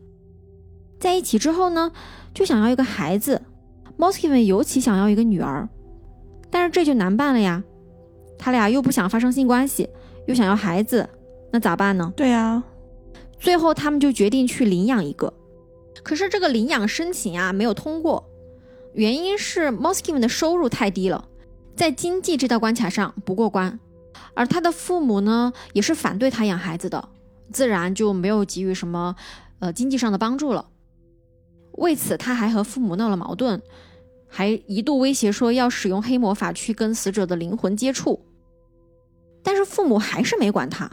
[0.97, 1.91] 在一起之后呢，
[2.33, 3.41] 就想要一个孩子。
[3.97, 5.67] Moskiven 尤其想要一个女儿，
[6.49, 7.63] 但是这就难办了呀。
[8.37, 9.89] 他俩又不想发生性关系，
[10.27, 11.07] 又想要孩子，
[11.51, 12.11] 那咋办呢？
[12.15, 12.63] 对呀。
[13.39, 15.33] 最后他们就决定去领养一个。
[16.03, 18.29] 可是这个领养申请啊没有通过，
[18.93, 21.25] 原因是 Moskiven 的收入太低了，
[21.75, 23.79] 在经济这道关卡上不过关。
[24.33, 27.09] 而他的父母呢，也是反对他养孩子的。
[27.51, 29.15] 自然就没有给予什么，
[29.59, 30.67] 呃，经济上的帮助了。
[31.73, 33.61] 为此，他还和父母闹了矛盾，
[34.29, 38.23] 还一度威胁说要使用黑魔法去跟死者的灵魂接触。
[39.43, 40.89] 但是父母还是没管他，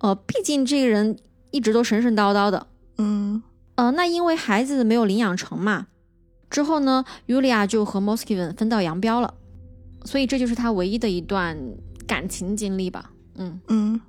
[0.00, 1.16] 呃，毕竟这个人
[1.50, 2.66] 一直都神神叨叨的。
[2.98, 3.42] 嗯，
[3.76, 5.86] 呃，那因为孩子没有领养成嘛，
[6.50, 9.34] 之后呢，尤利亚就和 Moskiven 分道扬镳了。
[10.04, 11.58] 所以这就是他唯一的一段
[12.06, 13.10] 感情经历吧。
[13.36, 14.00] 嗯嗯。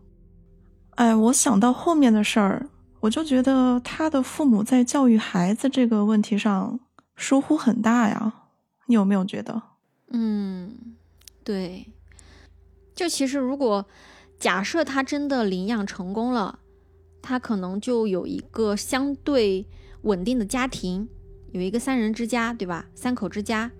[0.95, 2.67] 哎，我想到后面的事儿，
[3.01, 6.79] 我就觉得他的父母在教育孩子这个问题上
[7.15, 8.33] 疏忽很大呀。
[8.85, 9.61] 你有没有觉得？
[10.11, 10.95] 嗯，
[11.43, 11.91] 对。
[12.93, 13.85] 就其实，如果
[14.39, 16.59] 假设他真的领养成功了，
[17.21, 19.67] 他可能就有一个相对
[20.03, 21.07] 稳定的家庭，
[21.51, 22.85] 有一个三人之家，对吧？
[22.95, 23.71] 三口之家，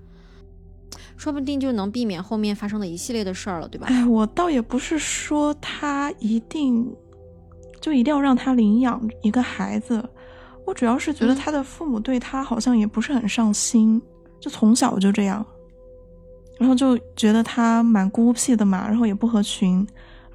[1.16, 3.88] 说不定就能避免后面发生的一系列的事儿了，对吧？
[3.90, 6.96] 哎，我倒也不是说他一定。
[7.82, 10.04] 就一定要让他领养一个孩子，
[10.66, 14.02] 我主要是觉得他的父母对他好像也不是很上心，
[14.40, 15.46] 就从小就这样，
[16.60, 19.86] 然后就觉得他蛮孤僻的嘛，然后也不合群，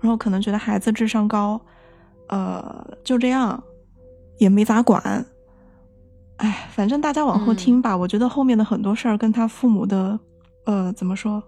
[0.01, 1.61] 然后可能觉得孩子智商高，
[2.29, 3.63] 呃，就这样，
[4.39, 5.25] 也没咋管。
[6.37, 10.19] 哎，反正大家往后听吧，我觉得后面的很多事儿跟他父母的，
[10.65, 11.43] 呃，怎么说？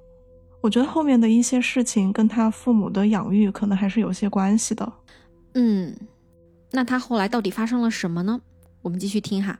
[0.60, 4.92] 我觉得后面的一些事情跟他父母的养育可能还是有些关系的。
[5.54, 5.92] 嗯，
[6.70, 8.40] 那他后来到底发生了什么呢？
[8.82, 9.58] 我们继续听哈。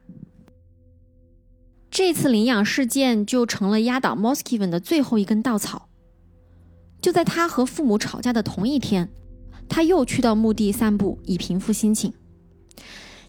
[1.92, 5.90] 这次领养事件就成了压倒 Moskiven 的最后一根稻草。
[7.02, 9.10] 就在他和父母吵架的同一天，
[9.68, 12.14] 他又去到墓地散步，以平复心情。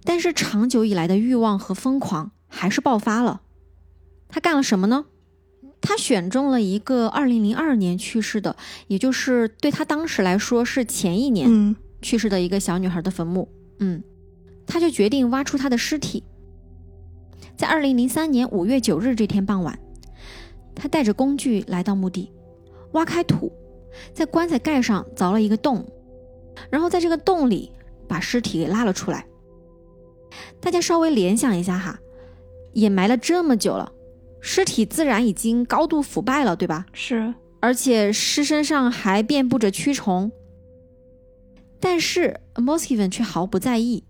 [0.06, 3.41] 但是长久以来的欲望和疯狂还是爆发了。
[4.30, 5.08] 他干了什么呢？
[5.82, 8.56] 他选中了一个2002年去世的，
[8.88, 11.76] 也就是对他当时来说是前一年。
[12.02, 13.49] 去世的一个小女孩的坟墓，
[13.80, 14.02] 嗯，
[14.65, 16.23] 他就决定挖出她的尸体。
[17.56, 19.78] 在二零零三年五月九日这天傍晚，
[20.76, 22.32] 他带着工具来到墓地，
[22.94, 23.52] 挖开土，
[24.13, 25.86] 在棺材盖上凿了一个洞，
[26.70, 27.72] 然后在这个洞里
[28.08, 29.26] 把尸体给拉了出来。
[30.60, 32.00] 大家稍微联想一下哈，
[32.74, 33.92] 掩埋了这么久了，
[34.42, 36.86] 尸体自然已经高度腐败了，对吧？
[36.92, 40.32] 是，而且尸身上还遍布着蛆虫。
[41.80, 44.06] 但是 Moskiven 却毫不在意，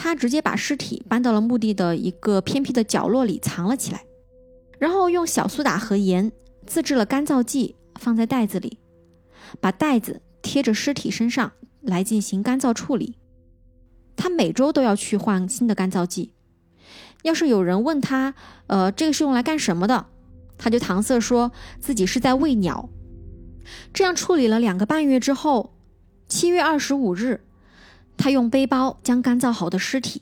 [0.00, 4.02] 他直接把尸体搬到了墓地的一个偏僻的角落里藏了起来，
[4.78, 6.32] 然后用小苏打和盐
[6.66, 8.78] 自制了干燥剂，放在袋子里，
[9.60, 13.18] 把袋子贴着尸体身上来进行干燥处理。
[14.16, 16.32] 他每周都要去换新的干燥剂。
[17.22, 18.34] 要是有人问他，
[18.68, 20.06] 呃，这个是用来干什么的，
[20.56, 22.88] 他就搪塞说自己是在喂鸟。
[23.92, 25.74] 这样处理了两个半月之后，
[26.26, 27.42] 七月二十五日，
[28.20, 30.20] 他用背包将干燥好的尸体，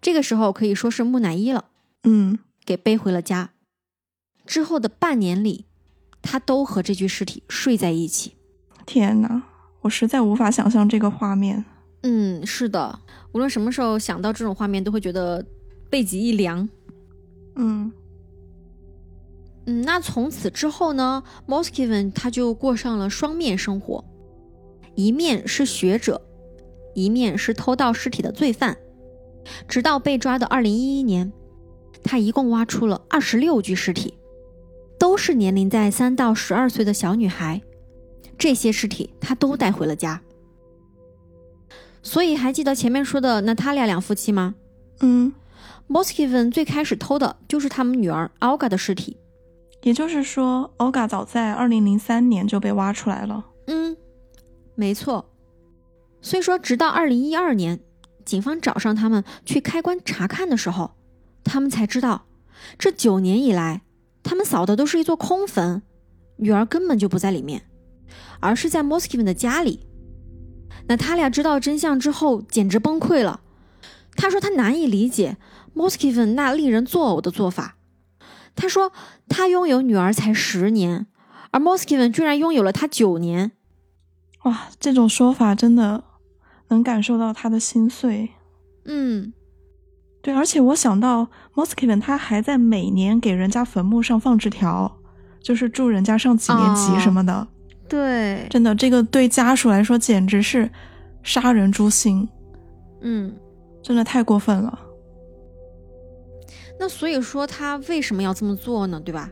[0.00, 1.64] 这个时候可以说是木乃伊了，
[2.04, 3.50] 嗯，给背回了家。
[4.46, 5.66] 之后的半年里，
[6.22, 8.36] 他都和这具尸体睡在一起。
[8.86, 9.42] 天哪，
[9.80, 11.64] 我实在无法想象这个画面。
[12.02, 13.00] 嗯，是的，
[13.32, 15.44] 无论什么时候想到这种画面，都会觉得
[15.90, 16.68] 背脊一凉。
[17.56, 17.90] 嗯
[19.66, 24.04] 嗯，那从此之后呢，Moskvin 他就过上了双面生活，
[24.94, 26.22] 一面是学者，
[26.94, 28.76] 一面是偷盗尸体的罪犯。
[29.66, 31.32] 直到被抓的二零一一年，
[32.04, 34.14] 他一共挖出了二十六具尸体，
[34.98, 37.60] 都是年龄在三到十二岁的小女孩。
[38.38, 40.20] 这些尸体他都带回了家。
[42.02, 44.54] 所以还记得前面说的娜塔莉亚两夫妻吗？
[45.00, 45.32] 嗯
[45.88, 49.16] ，Moskvin 最开始偷的就是他们女儿 Olga 的尸体。
[49.82, 53.46] 也就是说，Olga 早在二零零三年就被挖出来了。
[53.66, 53.96] 嗯，
[54.76, 55.31] 没错。
[56.22, 57.80] 所以说，直到二零一二年，
[58.24, 60.92] 警方找上他们去开棺查看的时候，
[61.44, 62.26] 他们才知道，
[62.78, 63.82] 这九年以来，
[64.22, 65.82] 他们扫的都是一座空坟，
[66.36, 67.62] 女儿根本就不在里面，
[68.40, 69.86] 而是在 Moskvin 的家里。
[70.88, 73.40] 那他俩知道真相之后，简直崩溃了。
[74.14, 75.36] 他说他难以理解
[75.74, 77.76] Moskvin 那令人作呕的做法。
[78.54, 78.92] 他说
[79.28, 81.06] 他拥有女儿才十年，
[81.50, 83.52] 而 Moskvin 居然拥有了她九年。
[84.42, 86.04] 哇，这种说法真的
[86.72, 88.30] 能感受到他的心碎。
[88.84, 89.32] 嗯，
[90.22, 94.98] 对，而且我想到 Moskvin 他还在每年给人家坟墓上放纸条，
[95.40, 97.46] 就是祝人家上几年级哦什么的。
[97.88, 100.70] 对，真的，这个对家属来说简直是
[101.22, 102.28] 杀人诛心，
[103.02, 103.36] 嗯，
[103.82, 104.78] 真的太过分了。
[106.80, 108.98] 那所以说他为什么要这么做呢？
[108.98, 109.30] 对吧？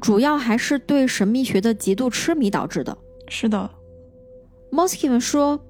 [0.00, 2.96] 主要还是对神秘学的极度痴迷导致的。
[3.28, 3.68] 是的
[4.70, 5.65] ，Moskvin 说，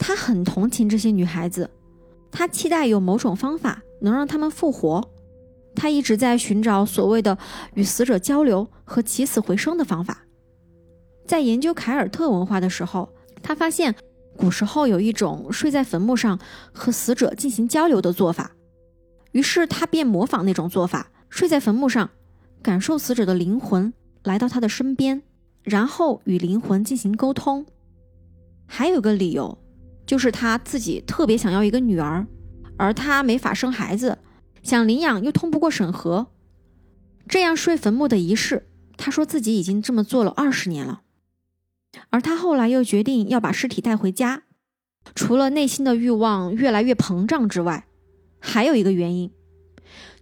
[0.00, 1.70] 他很同情这些女孩子，
[2.32, 5.06] 他期待有某种方法能让她们复活。
[5.76, 7.36] 他一直在寻找所谓的
[7.74, 10.24] 与死者交流和起死回生的方法。
[11.26, 13.08] 在研究凯尔特文化的时候，
[13.42, 13.94] 他发现
[14.36, 16.40] 古时候有一种睡在坟墓上
[16.72, 18.50] 和死者进行交流的做法，
[19.32, 22.10] 于是他便模仿那种做法，睡在坟墓上，
[22.62, 23.92] 感受死者的灵魂
[24.24, 25.22] 来到他的身边。
[25.62, 27.66] 然后与灵魂进行沟通。
[28.66, 29.58] 还有个理由，
[30.10, 32.26] 就是他自己特别想要一个女儿，
[32.76, 34.18] 而他没法生孩子，
[34.60, 36.26] 想领养又通不过审核。
[37.28, 41.02] 这样睡坟墓的仪式，他说自己已经这么做了二十年了。
[42.08, 44.42] 而他后来又决定要把尸体带回家，
[45.14, 47.86] 除了内心的欲望越来越膨胀之外，
[48.40, 49.30] 还有一个原因，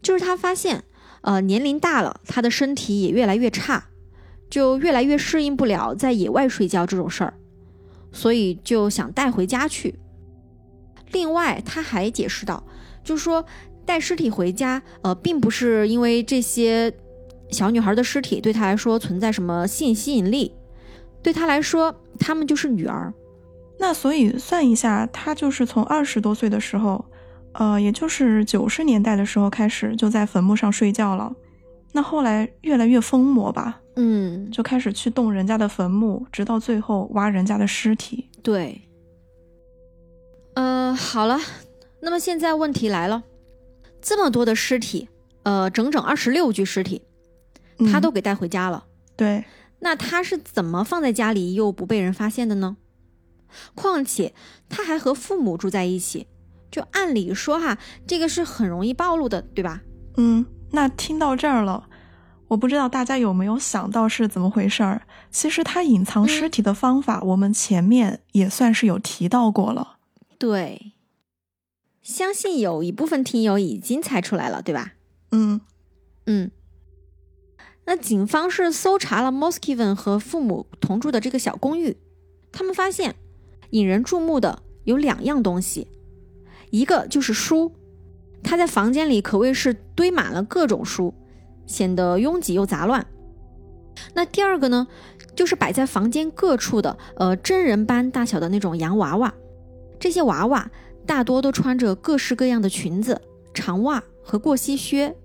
[0.02, 0.84] 就是他发现，
[1.22, 3.86] 呃，年龄大了，他的身体也越来越差。
[4.50, 7.32] 就越来越适应不了在野外睡觉这种事儿，
[8.12, 9.98] 所以就想带回家去。
[11.12, 12.62] 另外，他还解释到，
[13.02, 13.44] 就说
[13.86, 16.92] 带尸体回家，呃，并不是因为这些
[17.50, 20.54] 小女孩的尸体对他来说存在什么性吸引力，
[21.22, 23.12] 对他来说，她们就是女儿。
[23.78, 27.04] 那所以算一下，他就是从二十多岁的时候，
[27.52, 31.32] 呃，也就是九十年代的时候开始就在坟墓上睡觉了。
[31.92, 38.30] 那后来越来越疯魔吧，嗯，就开始去动人家的坟墓，直到最后挖人家的尸体。
[38.44, 38.80] 对。
[40.54, 41.36] 呃，好了，
[42.00, 43.24] 那么现在问题来了，
[44.00, 45.08] 这么多的尸体，
[45.42, 47.02] 呃，整整二十六具尸体，
[47.90, 48.84] 他嗯都给带回家了。
[49.16, 49.44] 对，
[49.80, 52.76] 那他是怎么放在家里又不被人发现的呢？
[53.74, 54.32] 况且
[54.68, 56.28] 他还和父母住在一起，
[56.70, 59.82] 就按理说哈，这个是很容易暴露的，对吧？
[60.16, 61.87] 嗯，那听到这儿了，
[62.48, 65.02] 我不知道大家有没有想到是怎么回事儿。
[65.30, 69.98] 其实他隐藏尸体的方法，我们前面也算是有提到过了。
[70.38, 70.92] 对，
[72.02, 74.94] 相信有一部分听友已经猜出来了，对吧？
[75.30, 75.60] 嗯
[76.26, 76.50] 嗯。
[77.84, 81.96] 那警方是搜查了 Moskvin 和父母同住的这个小公寓，
[82.52, 83.14] 他们发现
[83.70, 85.88] 引人注目的有两样东西，
[86.70, 87.72] 一个就是书，
[88.42, 91.14] 他在房间里可谓是堆满了各种书，
[91.68, 93.06] 显得拥挤又杂乱。
[94.14, 94.88] 那第二个呢，
[95.36, 99.32] 就是摆在房间各处的呃真人般大小的那种洋娃娃，
[100.00, 100.68] 这些娃娃
[101.06, 103.20] 大多都穿着各式各样的裙子、
[103.54, 105.16] 长袜和过膝靴，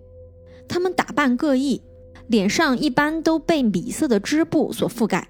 [0.67, 1.81] 他们打扮各异，
[2.27, 5.29] 脸上一般都被米色的织布所覆盖，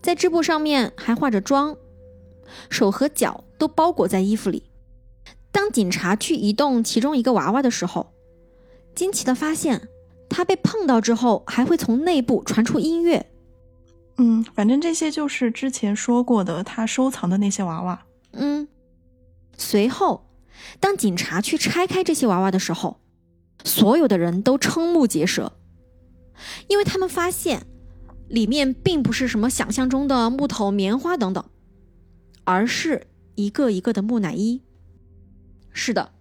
[0.00, 1.76] 在织布上面还化着妆，
[2.70, 4.70] 手和脚都包裹在衣服里。
[5.50, 8.12] 当警察去移动其中一个娃娃的时候，
[8.94, 9.88] 惊奇的发现，
[10.28, 13.30] 它被碰到之后还会从内部传出音乐。
[14.18, 18.06] 嗯，反正这些就是之前说过的，他收藏的那些娃娃。
[18.32, 18.66] 嗯，
[19.56, 20.26] 随后，
[20.80, 23.00] 当警察去拆开这些娃娃的时候，
[23.64, 25.52] 所有的人都瞠目结舌，
[26.68, 27.66] 因为他们发现
[28.28, 31.44] 里面并不是什么想象中的木头、棉花等等，
[32.44, 34.62] 而是一个一个的木乃伊。
[35.72, 36.12] 是的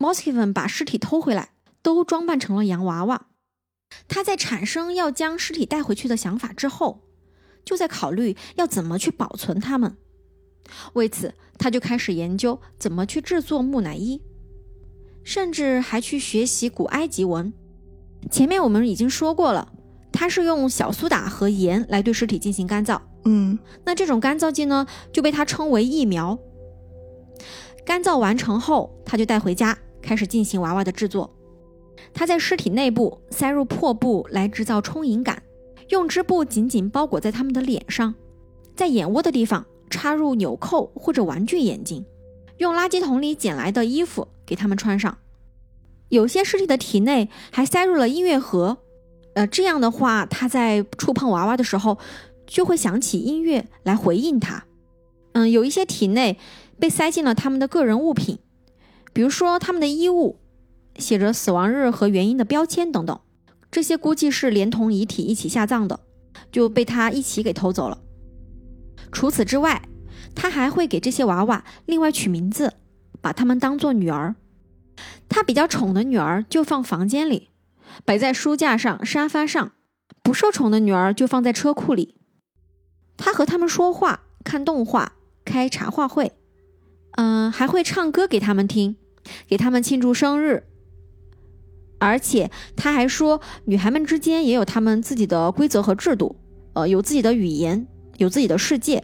[0.00, 1.50] ，Moskvin 把尸体偷回来，
[1.82, 3.26] 都装扮成了洋娃娃。
[4.08, 7.02] 他在产生要将尸体带回去的想法之后，
[7.64, 9.96] 就在考虑要怎么去保存它们。
[10.94, 14.22] 为此，他就开始研究怎么去制作木乃伊，
[15.22, 17.52] 甚至还去学习古埃及文。
[18.30, 19.72] 前面我们已经说过了，
[20.10, 23.00] 他是用小苏打和盐来对尸体进行干燥。
[23.26, 26.38] 嗯，那这种干燥剂呢，就被他称为疫苗。
[27.84, 31.33] 干燥完成后，他就带回家，开始进行娃娃的制作。
[32.12, 35.42] 他在尸体内部塞入破布来制造充盈感，
[35.88, 38.14] 用织布紧紧包裹在他们的脸上，
[38.76, 42.04] 在眼窝的地方插入纽扣或者玩具眼睛，
[42.58, 45.18] 用垃圾桶里捡来的衣服给他们穿上。
[46.08, 48.78] 有些尸体的体内还塞入了音乐盒，
[49.34, 51.98] 呃，这样的话，他在触碰娃娃的时候
[52.46, 54.64] 就会响起音乐来回应他。
[55.32, 56.38] 嗯，有一些体内
[56.78, 58.38] 被塞进了他们的个人物品，
[59.12, 60.38] 比如说他们的衣物。
[60.98, 63.20] 写着死亡日和原因的标签等等，
[63.70, 66.00] 这些估计是连同遗体一起下葬的，
[66.52, 67.98] 就被他一起给偷走了。
[69.12, 69.88] 除此之外，
[70.34, 72.74] 他还会给这些娃娃另外取名字，
[73.20, 74.34] 把他们当做女儿。
[75.28, 77.50] 他比较宠的女儿就放房间里，
[78.04, 79.72] 摆在书架上、沙发上；
[80.22, 82.16] 不受宠的女儿就放在车库里。
[83.16, 85.14] 他和他们说话、看动画、
[85.44, 86.32] 开茶话会，
[87.12, 88.96] 嗯，还会唱歌给他们听，
[89.46, 90.64] 给他们庆祝生日。
[92.04, 96.36] 而且他还说，女孩们之间也有她们自己的规则和制度，
[96.74, 97.86] 呃，有自己的语言，
[98.18, 99.02] 有自己的世界。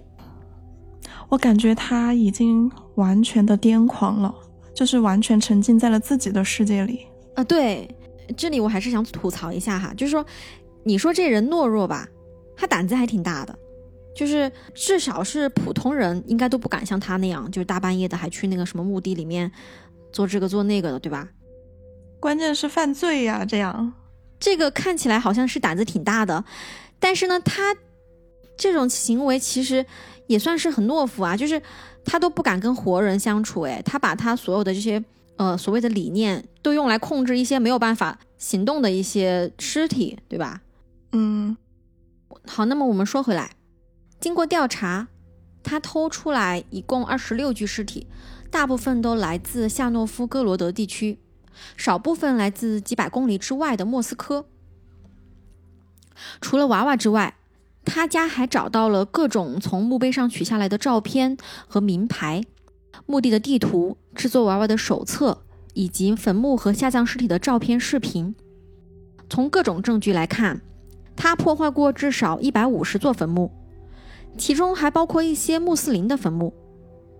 [1.30, 4.34] 我感觉他已经完全的癫狂了，
[4.74, 7.06] 就是完全沉浸在了自己的世界里。
[7.36, 7.88] 啊，对，
[8.36, 10.22] 这里我还是想吐槽一下哈，就是说，
[10.84, 12.06] 你说这人懦弱吧，
[12.54, 13.58] 他胆子还挺大的，
[14.14, 19.50] 就是至少是普通人应该都不敢像他那样，就是大半夜的还去那个什么墓地里面
[20.12, 21.26] 做这个做那个的，对吧？
[22.20, 23.92] 关键是犯罪呀，这样，
[24.38, 26.44] 这个看起来好像是胆子挺大的，
[26.98, 27.74] 但是呢，他
[28.56, 29.84] 这种行为其实
[30.26, 31.60] 也算是很懦夫啊，就是
[32.04, 35.02] 他都不敢跟活人相处，哎，他把他所有的这些
[35.36, 40.60] 呃所谓的理念都用来控制一些没有办法行动的一些尸体，对吧？
[41.12, 41.56] 嗯，
[42.46, 43.50] 好，那么我们说回来，
[44.20, 45.08] 经过调查，
[45.62, 48.06] 他偷出来一共二十六具尸体，
[48.50, 51.18] 大部分都来自夏诺夫哥罗德地区。
[51.76, 54.46] 少部分来自几百公里之外的莫斯科。
[56.40, 57.36] 除了娃娃之外，
[57.84, 61.36] 他家还找到了各种从墓碑上取下来的照片
[61.66, 62.42] 和名牌、
[63.06, 65.42] 墓地的地图、制作娃娃的手册，
[65.72, 68.34] 以及坟墓和下葬尸体的照片、视频。
[69.30, 70.60] 从各种证据来看，
[71.16, 73.50] 他破坏过至少一百五十座坟墓，
[74.36, 76.52] 其中还包括一些穆斯林的坟墓。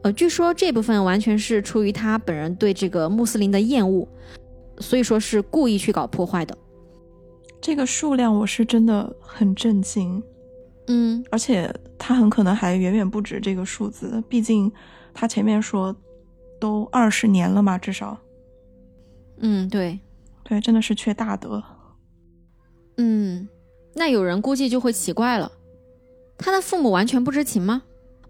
[0.02, 4.08] 呃，据说这部分完全是出于他本人对这个穆斯林的厌恶，
[4.78, 6.56] 所以说是故意去搞破坏的。
[7.60, 10.22] 这个数量我是真的很震惊，
[10.86, 14.72] 嗯，而且他很可能还远远不止这个数字，毕竟
[15.12, 15.94] 他前面说
[16.58, 18.16] 都二十年了嘛，至少。
[19.42, 20.00] 嗯，对，
[20.44, 21.62] 对，真的是缺大德。
[22.96, 23.46] 嗯，
[23.94, 25.52] 那有人估计就会奇怪了，
[26.38, 27.82] 他的父母完全不知情吗？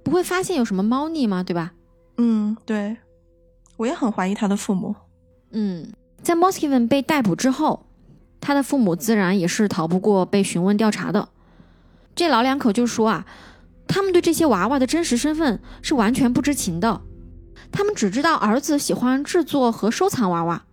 [0.03, 1.42] 不会发现有什么猫腻吗？
[1.42, 1.72] 对吧？
[2.16, 2.96] 嗯，对，
[3.76, 4.94] 我也很怀疑他的父母。
[5.53, 5.92] 嗯，
[6.22, 7.86] 在 Moskvin 被逮捕之后，
[8.40, 11.28] 他的父母自然也是逃不过被询问调查的。
[12.14, 13.26] 这老两口就说啊，
[13.86, 17.01] 他们对这些娃娃的真实身份是完全不知情的，
[17.72, 20.64] 他们只知道儿子喜欢制作和收藏娃娃，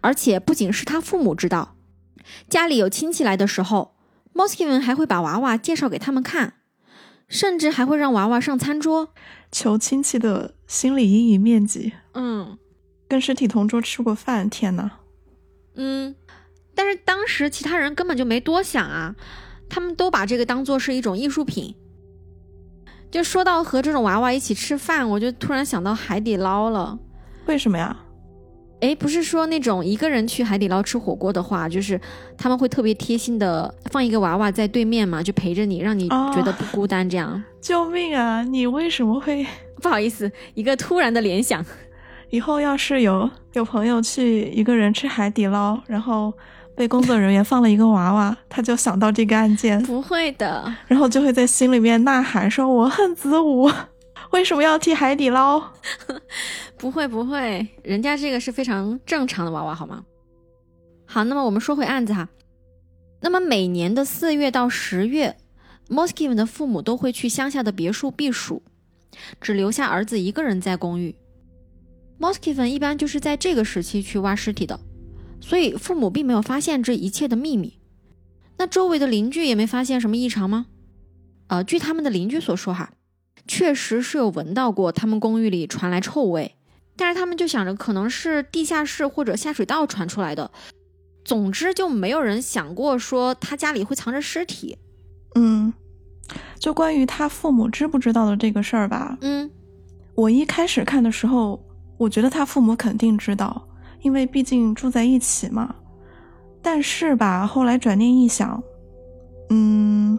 [0.00, 1.74] 而且不仅是他父母知道，
[2.48, 3.94] 家里有亲戚来的时候
[4.34, 6.54] ，Moskvin 还会把娃娃介绍给他们看。
[7.30, 9.14] 甚至还会让娃娃上餐桌，
[9.50, 11.92] 求亲戚的心理阴影面积。
[12.12, 12.58] 嗯，
[13.08, 14.90] 跟尸体同桌吃过饭，天呐。
[15.76, 16.16] 嗯，
[16.74, 19.14] 但是当时其他人根本就没多想啊，
[19.70, 21.76] 他们都把这个当做是一种艺术品。
[23.12, 26.98] 就说到和这种娃娃一起吃饭，我就突然想到海底捞了。
[27.46, 27.96] 为什么呀？
[28.80, 32.00] 哎，不是说那种一个人去海底捞吃火锅的话，就是
[32.38, 37.08] 他们会特别贴心的放一个娃娃在对面嘛，就陪着你，让你觉得不孤单。
[37.08, 38.42] 这样，救命啊！
[38.42, 39.46] 你为什么会？
[39.82, 41.64] 不好意思，一个突然的联想。
[42.30, 46.32] 以后要是有有朋友去一个人吃海底捞，然后
[46.76, 53.70] 被工作人员放了一个娃娃，他就想到这个案件，不会的，然后就会在心里面呐喊说：“我恨子午，
[54.30, 55.60] 为什么要替海底捞？”
[56.80, 60.02] 不会不会，人家这个是非常正常的娃娃，好吗？
[61.04, 62.26] 好，那么我们说回案子哈。
[63.20, 65.36] 那么每年的四月到十月
[65.90, 68.62] ，Moskiven 的父母都会去乡下的别墅避暑，
[69.42, 71.14] 只留下儿子一个人在公寓。
[72.18, 74.80] Moskiven 一般就是在这个时期去挖尸体的。
[75.42, 77.78] 所以父母并没有发现这一切的秘密，
[78.56, 80.66] 那周围的邻居也没发现什么异常吗？
[81.48, 82.94] 呃，据他们的邻居所说，哈，
[83.46, 86.56] 确实是有闻到过他们公寓里传来臭味，
[87.00, 90.50] 但是他们就想着可能是地下室或者下水道传出来的。
[91.24, 94.76] 总之就没有人想过说他家里会藏着尸体。
[95.34, 95.72] 嗯，
[96.58, 99.16] 就关于他父母知不知道的这个事儿吧。
[99.22, 99.50] 嗯，
[100.14, 101.58] 我一开始看的时候，
[101.96, 103.66] 我觉得他父母肯定知道。
[104.02, 105.74] 因为毕竟住在一起嘛，
[106.62, 108.62] 但是吧，后来转念一想，
[109.50, 110.18] 嗯，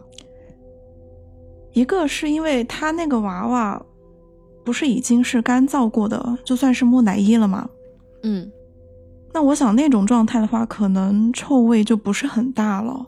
[1.74, 3.84] 一个是因为他那个娃娃
[4.64, 7.70] 不是已经是干燥过的，就算是木乃伊了吗？
[8.24, 8.52] 嗯，
[9.34, 13.06] 那我想那种状态的话，可能臭味就不是很大了，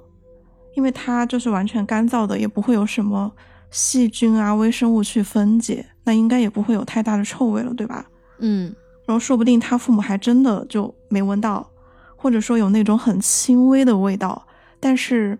[0.76, 3.32] 因为它就是完全干燥的，也不会有什么
[3.72, 8.06] 细菌啊、微生物去分解，那应该也不会有太大的臭味了，对吧？
[8.40, 8.74] 嗯。
[9.06, 11.70] 然后说不定他父母还真的就没闻到，
[12.16, 14.48] 或者说有那种很轻微的味道。
[14.80, 15.38] 但是，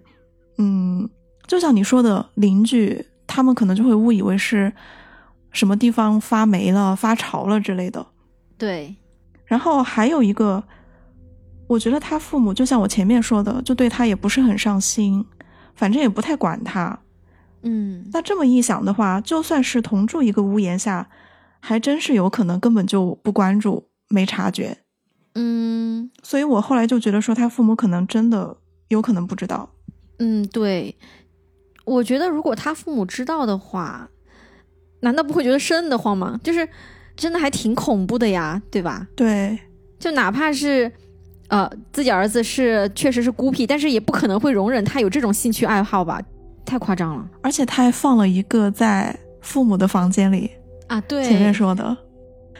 [0.58, 1.10] 嗯，
[1.48, 4.72] 就像你说的，邻居他们可能就会误以为是
[5.54, 8.06] 什么地方发霉了、发潮了之类的。
[8.58, 8.94] 对。
[9.46, 10.62] 然后还有一个，
[11.68, 15.26] 我觉得他父母就像我前面说的，就对他也不是很上心，
[15.76, 17.00] 反正也不太管他。
[17.62, 18.06] 嗯。
[18.12, 21.08] 那这么一想的话，就算是同住一个屋檐下。
[21.66, 24.80] 还真是有可能根本就不关注，没察觉，
[25.36, 28.58] 嗯，所以我后来就觉得说他父母可能真的
[28.90, 29.70] 有可能不知道，
[30.20, 30.94] 嗯，对，
[31.86, 34.10] 我觉得如果他父母知道的话，
[35.04, 36.40] 难道不会觉得瘆得慌吗？
[36.44, 36.68] 就是
[37.16, 39.08] 真的还挺恐怖的呀，对吧？
[39.16, 39.58] 对，
[40.00, 40.92] 就哪怕是
[41.50, 46.22] 呃自己儿子是确实是孤僻，但是也不可能会容忍他有这种兴趣爱好吧？
[46.66, 50.50] 太夸张了，而且他还放了一个在父母的房间里。
[50.88, 51.96] 啊，对，前面说的，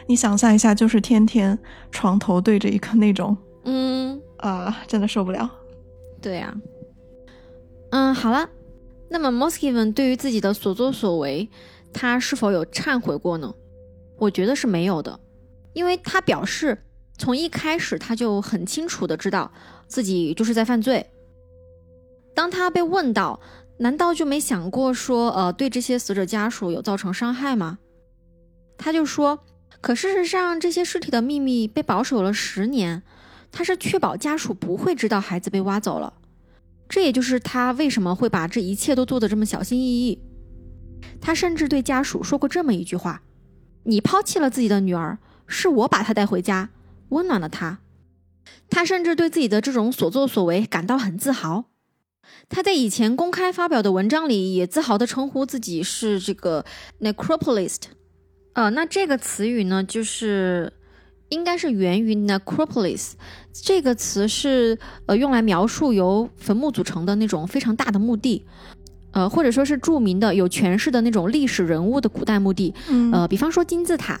[0.06, 1.58] 你想象一下，就是天天
[1.90, 5.50] 床头对着一个那种，嗯啊，真的受不了。
[6.20, 6.54] 对呀，
[7.90, 8.48] 嗯，好了，
[9.08, 11.48] 那么 Moskiven 对于自己的所作所为，
[11.94, 13.54] 他是否有忏悔过呢？
[14.18, 15.18] 我觉得是没有的，
[15.72, 16.76] 因为他表示
[17.16, 19.50] 从一开始他就很清楚的知道
[19.88, 21.06] 自己就是在犯罪。
[22.34, 23.40] 当他被问到，
[23.78, 27.78] 难道就没想过说，呃，对这些死者家属有造成伤害吗？
[28.76, 29.38] 他就说
[29.80, 33.02] ：“可事实上，这些尸体的秘密被保守了十年，
[33.52, 36.12] 他是确保家属不会知道孩子被挖走了。
[36.88, 40.20] 这也就是他为什么会把这一切都做得这么小心翼翼。
[41.20, 43.22] 他甚至对家属说过这么一句话
[43.84, 46.70] ：‘你抛弃了自己的女儿，是我把她带回家，
[47.10, 47.80] 温暖了她。’
[48.68, 51.66] 他甚至对自己的这种所作所为感到很自豪。
[52.48, 56.64] 他在以前公开发表的文章里也自豪地称呼自己是这个
[57.00, 57.82] necropolist。”
[58.54, 60.72] 呃，那这个词语呢，就是
[61.28, 63.12] 应该是源于 necropolis
[63.52, 68.46] 这个词，是呃用来描述由坟墓组成的那种非常大的墓地，
[69.14, 72.74] 呃，或者说是著名的有权势的那种历史人物的古代墓地，
[73.12, 74.20] 呃，比方说金字塔，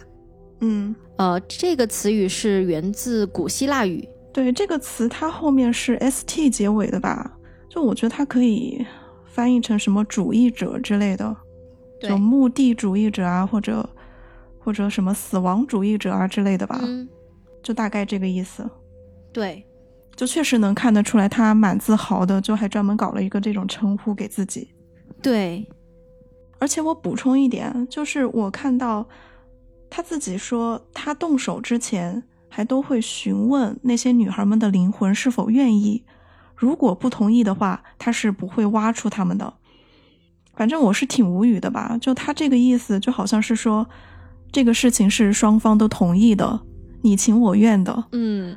[0.60, 4.08] 嗯，呃，这个词语是源自古希腊语。
[4.32, 7.30] 对，这个词它后面是 st 结尾的吧？
[7.68, 8.86] 就我觉得它可以
[9.26, 11.36] 翻译成什么主义者之类的，
[12.00, 13.86] 就墓地主义者啊，或者。
[14.66, 16.80] 或者什么死亡主义者啊之类的吧，
[17.62, 18.66] 就大概这个意思。
[19.30, 19.62] 对，
[20.16, 24.73] 就确实能看得出来，他蛮自豪的，就还专门搞了一个这种称呼给自己。
[25.24, 25.66] 对，
[26.58, 29.08] 而且我补充一点，就是我看到
[29.88, 36.04] 他自己说，他动手之前还都会询问那些女孩们的灵魂是否愿意，
[36.54, 39.54] 如果不同意的话，他是不会挖出他们的。
[40.54, 43.88] 反正我是挺无语的吧，就他这个意思，就好像是说。
[44.52, 46.60] 这个事情是双方都同意的，
[47.02, 48.04] 你情我愿的。
[48.12, 48.56] 嗯，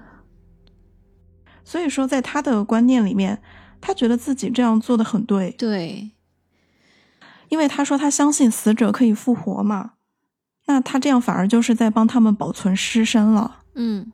[1.63, 3.41] 所以说，在他的观念里面，
[3.81, 5.49] 他觉得自己这样做的很对。
[5.57, 6.11] 对，
[7.49, 9.93] 因为他说他相信死者可以复活嘛，
[10.65, 13.59] 那他这样反而就是在帮他们保存尸身了。
[13.75, 14.11] 嗯，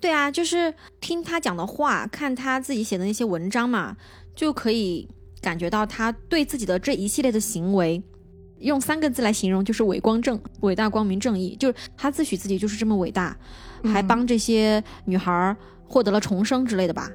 [0.00, 3.96] 对啊，就是听他讲的话，看他自己写的那些文章嘛，
[4.34, 5.08] 就可以
[5.40, 8.02] 感觉到他对自己的这一系列的行为。
[8.60, 13.36] 用三个字来形容，就是伟光正，伟大光明正义，就是他自诩自己就是这么伟大，
[13.82, 15.54] 还帮这些女孩
[15.86, 17.10] 获得了重生之类的吧？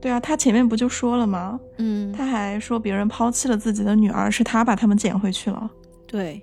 [0.00, 1.60] 对啊，他前面不就说了吗？
[1.76, 5.70] 嗯，他还说别人抛弃了自己的女儿，是他把他们捡回去了。
[6.06, 6.42] 对。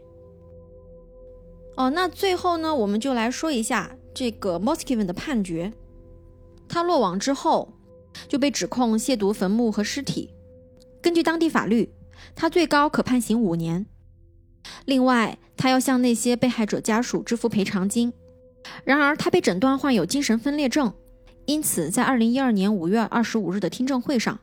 [1.76, 5.74] 哦，那最后呢，我们就来说一下这个 Moskvin 的判决。
[6.68, 7.74] 他落网之后，
[8.28, 10.34] 就被指控亵渎坟墓和尸体。
[11.02, 11.94] 根据当地法律，
[12.36, 13.86] 他最高可判刑五年。
[14.86, 18.12] 另外，他要向那些被害者家属支付赔偿金。
[18.84, 20.92] 然而，他被诊断患有精神分裂症，
[21.48, 24.38] 因此在二零一二年五月二十五日的听证会上，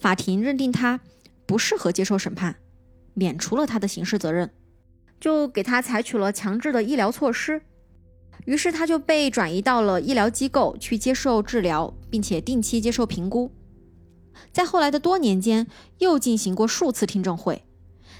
[0.00, 0.98] 法庭认定他
[1.44, 2.56] 不适合接受审判，
[3.12, 4.50] 免除了他的刑事责任，
[5.20, 7.60] 就给他采取了强制的医疗措施。
[8.46, 13.52] 于是，他就被转移到了医疗机构去接受治疗，并且定期接受评估。
[14.50, 15.66] 在后来的多年间，
[15.98, 17.66] 又进行过数次听证会，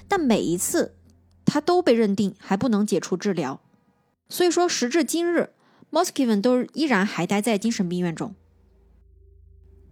[0.07, 0.95] 但每一次
[1.43, 3.61] 他都被认定还不能解除治疗。
[4.29, 5.53] 所以说，时至今日
[5.91, 8.33] ，Moskvin 都依然还待在精神病院中。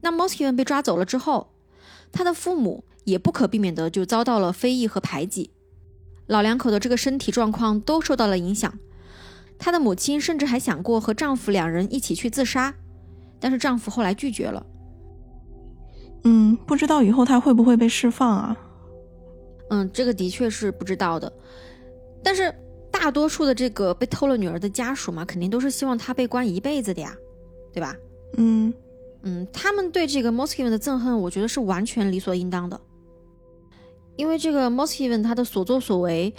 [0.02, 1.52] 那 Moskvin 被抓走了之后，
[2.12, 5.52] 他的父母也不可避免的就遭到了非议和排挤，
[6.26, 8.80] 老两口的这个身体状况都受到了影响。
[9.58, 12.74] 她的母亲甚至还想过和丈夫两人一起去自杀，
[13.42, 14.66] 但是丈夫后来拒绝了。
[16.24, 18.58] 嗯，不知道以后他会不会被释放啊？
[19.70, 21.32] 嗯，这个的确是不知道的。
[22.24, 22.54] 但是
[22.92, 27.16] 大多数的这个被偷了女儿的家属嘛，肯定都是希望她被关一辈子的呀，
[27.74, 27.96] 对吧？
[28.38, 28.74] 嗯
[29.24, 32.80] 嗯，他们对这个 Moskvin 的憎恨，我觉得是完全理所应当的，
[34.16, 36.34] 因为这个 Moskvin 他的所作所为，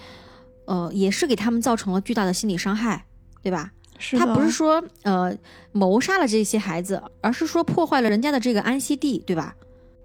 [0.66, 3.04] 呃，也是给他们造成了巨大的心理伤害，
[3.42, 3.70] 对吧？
[3.98, 5.36] 是他不是说呃
[5.72, 9.54] 谋杀了这些孩子，而是说破坏了人家的这个安息地，对吧？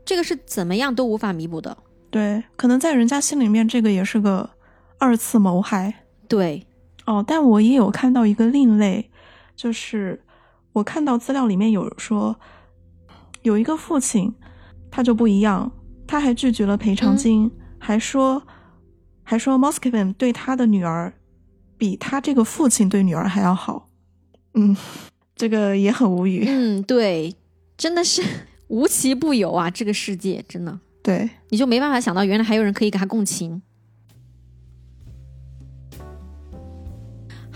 [0.04, 1.78] 这个是怎么样都无法弥补的。
[2.12, 4.50] 对，可能在人家心里面，这个也是个
[4.98, 6.05] 二次谋害。
[6.28, 6.66] 对，
[7.06, 9.10] 哦，但我也有看到一个另类，
[9.56, 10.24] 就是
[10.74, 12.40] 我看到资料里面有说，
[13.44, 14.34] 有一个父亲，
[14.90, 15.72] 他就不一样，
[16.08, 18.44] 他还拒绝了赔偿金，还说
[19.24, 21.14] 还说 Moskvin 对他的女儿
[21.78, 23.90] 比他这个父亲对女儿还要好。
[24.54, 24.76] 嗯，
[25.36, 26.46] 这个也很无语。
[26.48, 27.36] 嗯，对，
[27.78, 28.24] 真的是
[28.68, 33.62] 无奇不有啊，这个世界真的，对，你就没办法想到原来还有人可以给他共情。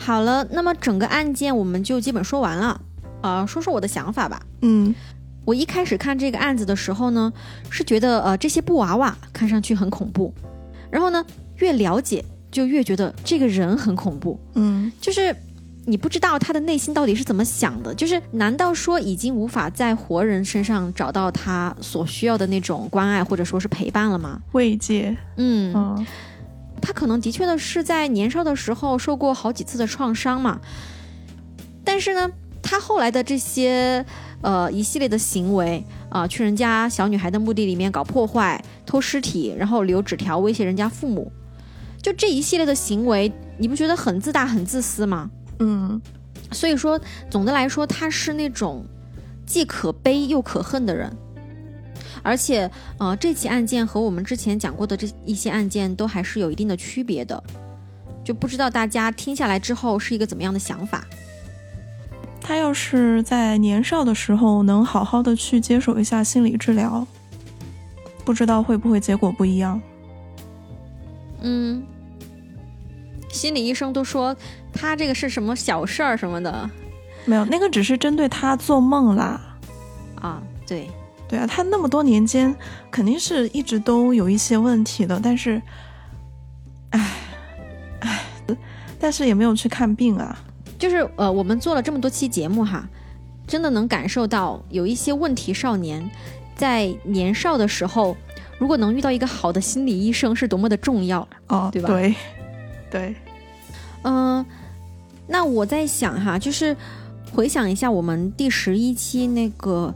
[0.10, 2.82] 好了，那么整个案件我们就基本说完了。
[3.22, 4.42] 呃，说说我的想法吧。
[4.64, 4.96] 嗯，
[5.46, 7.32] 我一开始看这个案子的时候呢，
[7.70, 10.34] 是觉得呃这些布娃娃看上去很恐怖，
[10.90, 11.24] 然后呢
[11.58, 14.40] 越了解就越觉得这个人很恐怖。
[14.56, 15.36] 嗯，就是
[15.86, 24.42] 你不知道他的内心到底是怎么想的，就是难道说已经无法在活人身上找到他所需要的那种关爱或者说是陪伴了吗？
[24.54, 25.16] 慰藉。
[25.38, 25.72] 嗯。
[25.76, 26.08] 嗯
[26.80, 30.60] 他可能的确的是在年少的时候受过好几次的创伤嘛，
[31.84, 34.06] 但是呢，他后来的这些
[34.42, 41.32] 呃一系列的行为啊、去人家小女孩的墓地里面搞破坏、偷尸体，然后留纸条威胁人家父母，
[42.02, 45.30] 就这一系列的行为，你不觉得很自大、很自私吗？
[45.60, 46.02] 嗯
[46.52, 47.00] 所以说，
[47.30, 48.84] 总的来说，他是那种
[49.46, 51.16] 既可悲又可恨的人。
[52.24, 57.42] 而且，呃，这起案件和我们之前讲过的这一些案件都还是有一定的区别的，
[58.24, 61.04] 就不知道大家听下来之后是一个怎么样的想法。
[62.42, 67.06] 他要是在年少的时候能好好的去接受一下心理治疗，
[68.26, 69.80] 不知道会不会结果不一样。
[71.42, 71.84] 嗯，
[73.30, 74.36] 心理医生都说
[74.74, 76.70] 他这个是什么小事儿什么的
[77.26, 79.40] 没有，那个只是针对他做梦啦。
[80.20, 80.90] 啊，对，
[81.30, 82.54] 对啊，他那么多年间
[82.90, 85.62] 肯定是一直都有一些问题的，但是，
[86.90, 87.12] 唉，
[88.00, 88.26] 唉，
[89.00, 90.38] 但是也没有去看病啊。
[90.80, 92.90] 就是呃，我们做了这么多期节目哈，
[93.46, 96.10] 真的能感受到有一些问题少年
[96.56, 98.18] 在年少的时候，
[98.58, 101.28] 如果能遇到一个好的心理医生是多么的重要。
[101.48, 102.16] 哦，对吧对，
[102.90, 103.16] 对，
[104.04, 104.44] 嗯、
[105.28, 106.76] 那我在想哈，就是
[107.32, 109.94] 回想一下我们第十一期那个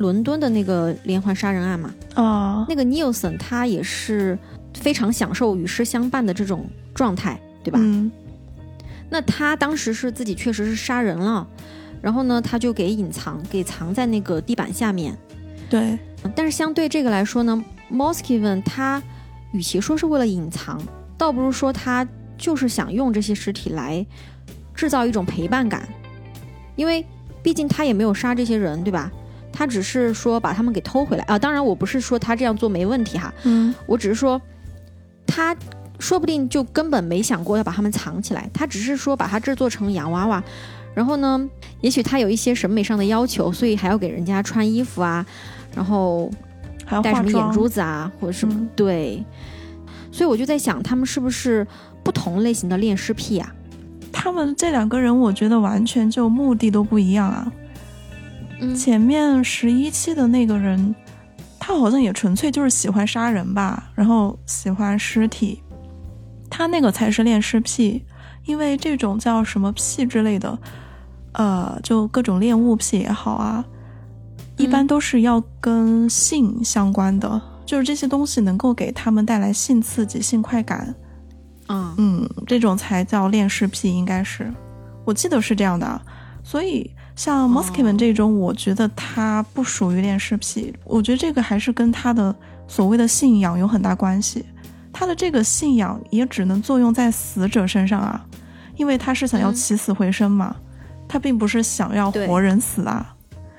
[0.00, 4.36] 伦敦的那个连环杀人案嘛，哦，那个 Nielsen 他也是
[4.74, 7.78] 非常享受与尸相伴的这种状态，对吧？
[7.80, 8.10] 嗯
[9.10, 11.46] 那他当时是自己确实是杀人了，
[12.00, 15.14] 然后呢，他就给隐藏，给藏在那个地板下面。
[15.68, 15.98] 对，
[16.34, 19.02] 但是相对这个来说呢，Moskvin 他
[19.52, 20.80] 与其说是为了隐藏，
[21.18, 22.06] 倒不如说他
[22.38, 24.06] 就是想用这些尸体来
[24.74, 25.86] 制造一种陪伴感，
[26.76, 27.04] 因为
[27.42, 29.10] 毕竟他也没有杀这些人，对吧？
[29.52, 31.38] 他只是说把他们给偷回来啊。
[31.38, 34.40] 当然，我不是说他这样做没问题哈，嗯我只是说
[35.26, 35.54] 他
[35.98, 40.42] 说不定就根本没想过要把他们藏起来，他只是说把它制作成洋娃娃，
[40.94, 41.48] 然后呢，
[41.80, 45.24] 也许他有一些审美上的要求，所以还要给人家穿衣服啊，
[45.74, 46.30] 然后
[46.86, 49.24] 还要戴什么眼珠子啊，或者什么、嗯对。
[50.12, 51.66] 所以我就在想，他们是不是
[52.02, 53.54] 不同类型的恋尸癖啊？
[54.10, 57.52] 他们这两个人，我觉得完全就目的都不一样啊。
[58.60, 58.74] 嗯。
[58.74, 60.94] 前面十一期的那个人，
[61.58, 65.62] 他好像也纯粹就是喜欢杀人吧，然后喜欢尸体，
[66.48, 68.04] 他那个才是恋尸癖，
[68.44, 70.58] 因为这种叫什么癖之类的，
[71.32, 73.64] 呃，就各种恋物癖也好啊，
[74.56, 80.94] 一般嗯都是要跟性相关的，就是这些东西能够给他们带来性刺激、性快感，
[81.68, 84.52] 嗯，嗯，这种才叫恋尸癖，应该是，
[85.04, 86.02] 我记得是这样的啊。
[86.42, 86.90] 所以
[87.20, 92.34] 像 m o s k i m a n 这种，我觉得他不属于恋尸癖，我觉得这个还是跟他的
[92.66, 94.42] 所谓的信仰有很大关系。
[94.90, 98.24] 他的这个信仰也只能作用在死者身上啊，
[98.74, 100.56] 因为他是想要嗯起死回生嘛，
[101.06, 103.14] 他并不是想要活人死啊，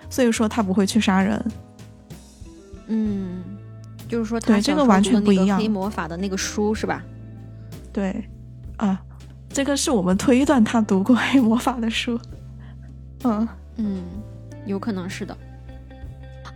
[0.09, 1.39] 所以说他不会去杀人。
[2.87, 3.43] 嗯，
[4.07, 7.03] 就是说他对这个完全不一样黑魔法的那个书是吧？
[7.93, 8.27] 对，
[8.77, 8.99] 啊，
[9.49, 12.19] 这个是我们推断他读过黑魔法的书。
[13.23, 13.47] 嗯，
[13.77, 14.03] 嗯，
[14.65, 15.35] 有可能是的。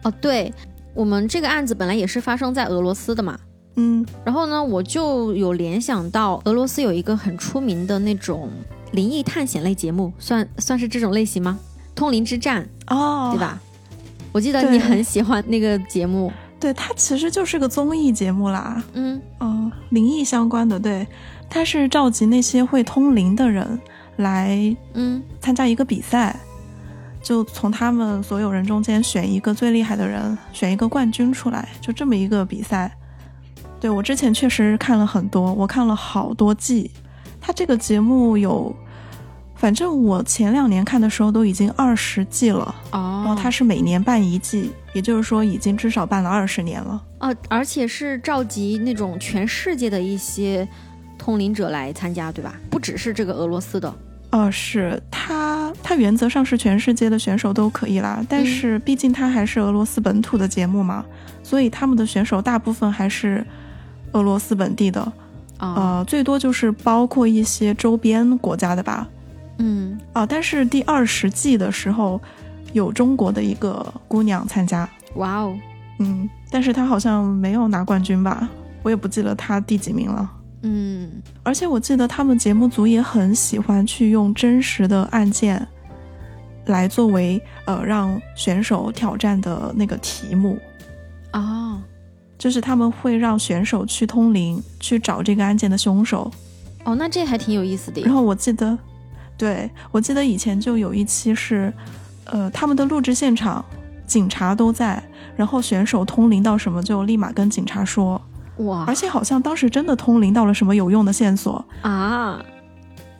[0.03, 0.53] 哦，对，
[0.93, 3.37] 我们这个案子本来也是发生在俄罗斯的嘛。
[3.77, 8.49] 嗯然后呢，我就有联想到俄罗斯有一个很出名的那种
[8.93, 11.59] 灵异探险类节目，算算是这种类型吗？
[11.93, 13.39] 《通灵之战》，哦，对？
[13.39, 13.59] 吧？
[14.31, 16.31] 我记得你很喜欢那个节目。
[16.57, 21.05] 对，它其实就是个综艺节目啦，嗯嗯、灵异相关的，对，
[21.49, 23.79] 它是召集那些会通灵的人
[24.17, 26.39] 来嗯参加一个比赛，
[27.25, 32.95] 就从他们所有人中间选一个最厉害的人，选一个冠军出来，就这么一个比赛。
[33.79, 36.91] 对我之前确实看了很多，我看了好多季。
[37.41, 38.75] 他这个节目有，
[39.55, 47.03] 反正我前两年看的时候都已经二十季了，哦，然后他是每年办一季，也就是说已经至少办了二十年了。
[47.21, 50.67] 哦，而且是召集那种全世界的一些
[51.17, 52.55] 通灵者来参加，对吧？
[52.69, 53.91] 不只是这个俄罗斯的。
[54.35, 61.05] 哦，是它，它原则上是全世界的选手都可以啦，但嗯是毕竟它还是俄罗斯本土的节目嘛，
[61.41, 63.45] 所以他们的选手大部分还是
[64.11, 65.01] 俄罗斯本地的，
[65.59, 69.07] 哦，呃，最多就是包括一些周边国家的吧，
[69.59, 72.19] 嗯，啊、但是第二十季的时候
[72.73, 75.57] 有中国的一个姑娘参加，哇哦，
[75.99, 78.49] 嗯，但是她好像没有拿冠军吧，
[78.83, 80.29] 我也不记得她第几名了。
[80.67, 85.65] 嗯，而且我记得他们节目组也很喜欢去用真实的案件
[86.65, 90.57] 来作为呃让选手挑战的那个题目，
[91.33, 91.79] 哦，
[92.35, 96.31] 就是他们会让选手去通灵，去找这个案件的凶手。
[96.83, 98.11] 哦，那这还挺有意思的然。
[98.11, 98.75] 后我记得，
[99.37, 101.71] 对我记得以前就有一期是，
[102.23, 103.63] 呃，他们的录制现场
[104.07, 105.03] 警察都在，
[105.35, 108.19] 然后选手通灵到什么就立马跟警察说，
[108.57, 111.63] 哇而且好像当时真的通灵到了什么有用的线索。
[111.81, 112.43] 啊，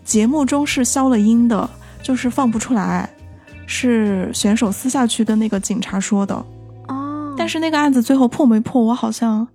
[0.03, 1.69] 节目中是消了音的，
[2.01, 3.09] 就是放不出来，
[3.65, 6.35] 是选手私下去跟那个警察说的。
[6.87, 9.47] 哦，但是那个案子最后破没破，我好像，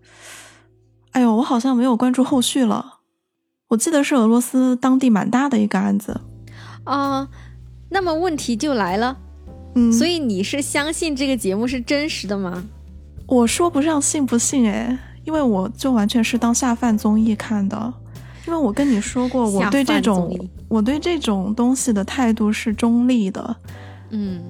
[1.13, 2.99] 哎呦，我好像没有关注后续了。
[3.69, 6.21] 我记得是俄罗斯当地蛮大的一个案子，
[6.85, 7.29] 啊、
[7.89, 9.17] 那么问题就来了，
[9.77, 12.65] 嗯，所以你是相信这个节目是真实的吗？
[13.29, 17.93] 我说不上信不信哎，因为我就完全是当下饭综艺看的。
[18.47, 23.57] 因为我跟你说过，我对这种我对这种东西的态度是中立的。
[24.09, 24.43] 嗯，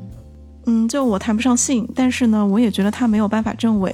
[0.66, 3.92] 嗯，就我谈不上信，但是呢，我也觉得他没有办法证伪。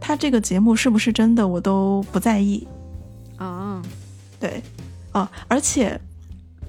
[0.00, 2.66] 他这个节目是不是真的，我都不在意。
[3.36, 3.80] 啊，
[4.38, 4.62] 对，
[5.12, 5.98] 啊，而且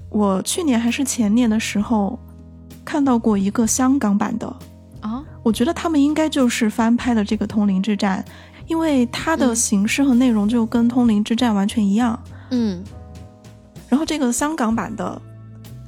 [0.08, 2.18] 我去年还是前年的时候
[2.84, 4.46] 看到过一个香港版的，
[5.00, 8.24] 啊，我觉得他们应该就是翻拍的这个《通灵之战》，
[8.70, 12.16] 因为它的嗯形式和内容就跟《通灵之战》完全一样。
[12.50, 12.80] 嗯，
[13.88, 15.20] 然后这个香港版的，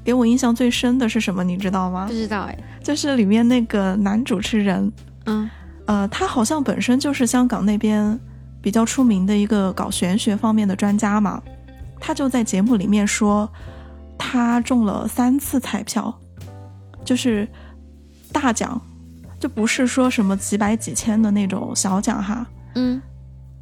[0.05, 1.45] 给我印象最深的是什么？
[1.45, 2.12] 你知道吗不？
[2.12, 4.93] 知道哎，就是里面那个男主持人，
[5.26, 5.49] 嗯，
[5.87, 8.18] 呃，他好像本身就是香港那边
[8.61, 11.41] 比较出名的一个搞玄学方面的专家嘛，
[12.01, 13.49] 他就在节目里面说，
[14.18, 16.12] 他中了三次彩票，
[17.05, 17.47] 就是
[18.33, 18.80] 大奖，
[19.39, 22.45] 就不是说什么几百几千的那种小奖哈。
[22.74, 23.00] 嗯，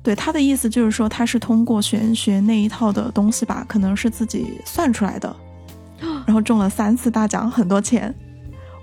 [0.02, 5.34] 对他的意思就是说，他是通过玄学那一套的东西吧，可能是自己算出来的，
[6.26, 8.14] 然后中了三次大奖，很多钱。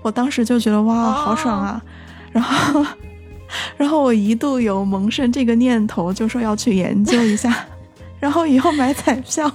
[0.00, 1.82] 我当时就觉得哇，好爽啊！
[2.30, 2.86] 然后，
[3.76, 7.66] 然后我一度有萌生这个念头，就说要去研究一下，
[8.20, 9.50] 然后以后买彩票。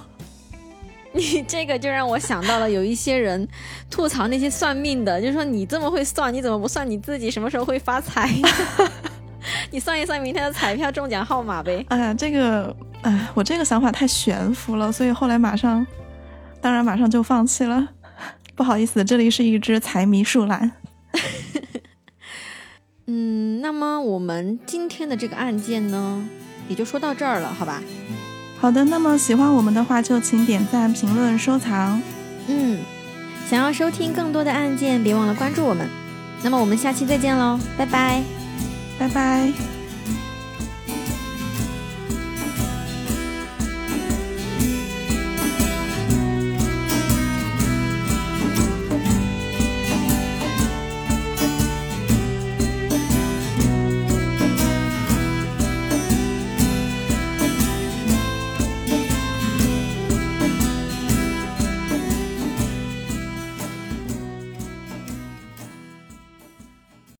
[1.15, 3.47] 你这个就让我想到了有一些人
[3.89, 8.29] 吐槽那些算命的，就说你这么会算，你怎么不算你自己什么时候会发财？
[9.71, 11.85] 你算一算明天的彩票中奖号码呗。
[11.89, 15.85] 哎呀，这个，哎，我这个想法太悬浮了，所以后来马上，
[16.61, 17.89] 当然马上就放弃了。
[18.55, 20.71] 不好意思，这里是一只财迷树懒。
[23.07, 26.23] 嗯，那么我们今天的这个案件呢，
[26.69, 27.81] 也就说到这儿了，好吧？
[28.59, 32.01] 好的，那么喜欢我们的话，就请点赞、评论、收藏。
[32.47, 32.79] 嗯，
[33.49, 35.85] 想要收听更多的案件，别忘了关注我们。
[36.43, 38.21] 那么我们下期再见喽，拜拜，
[39.03, 39.72] 拜拜。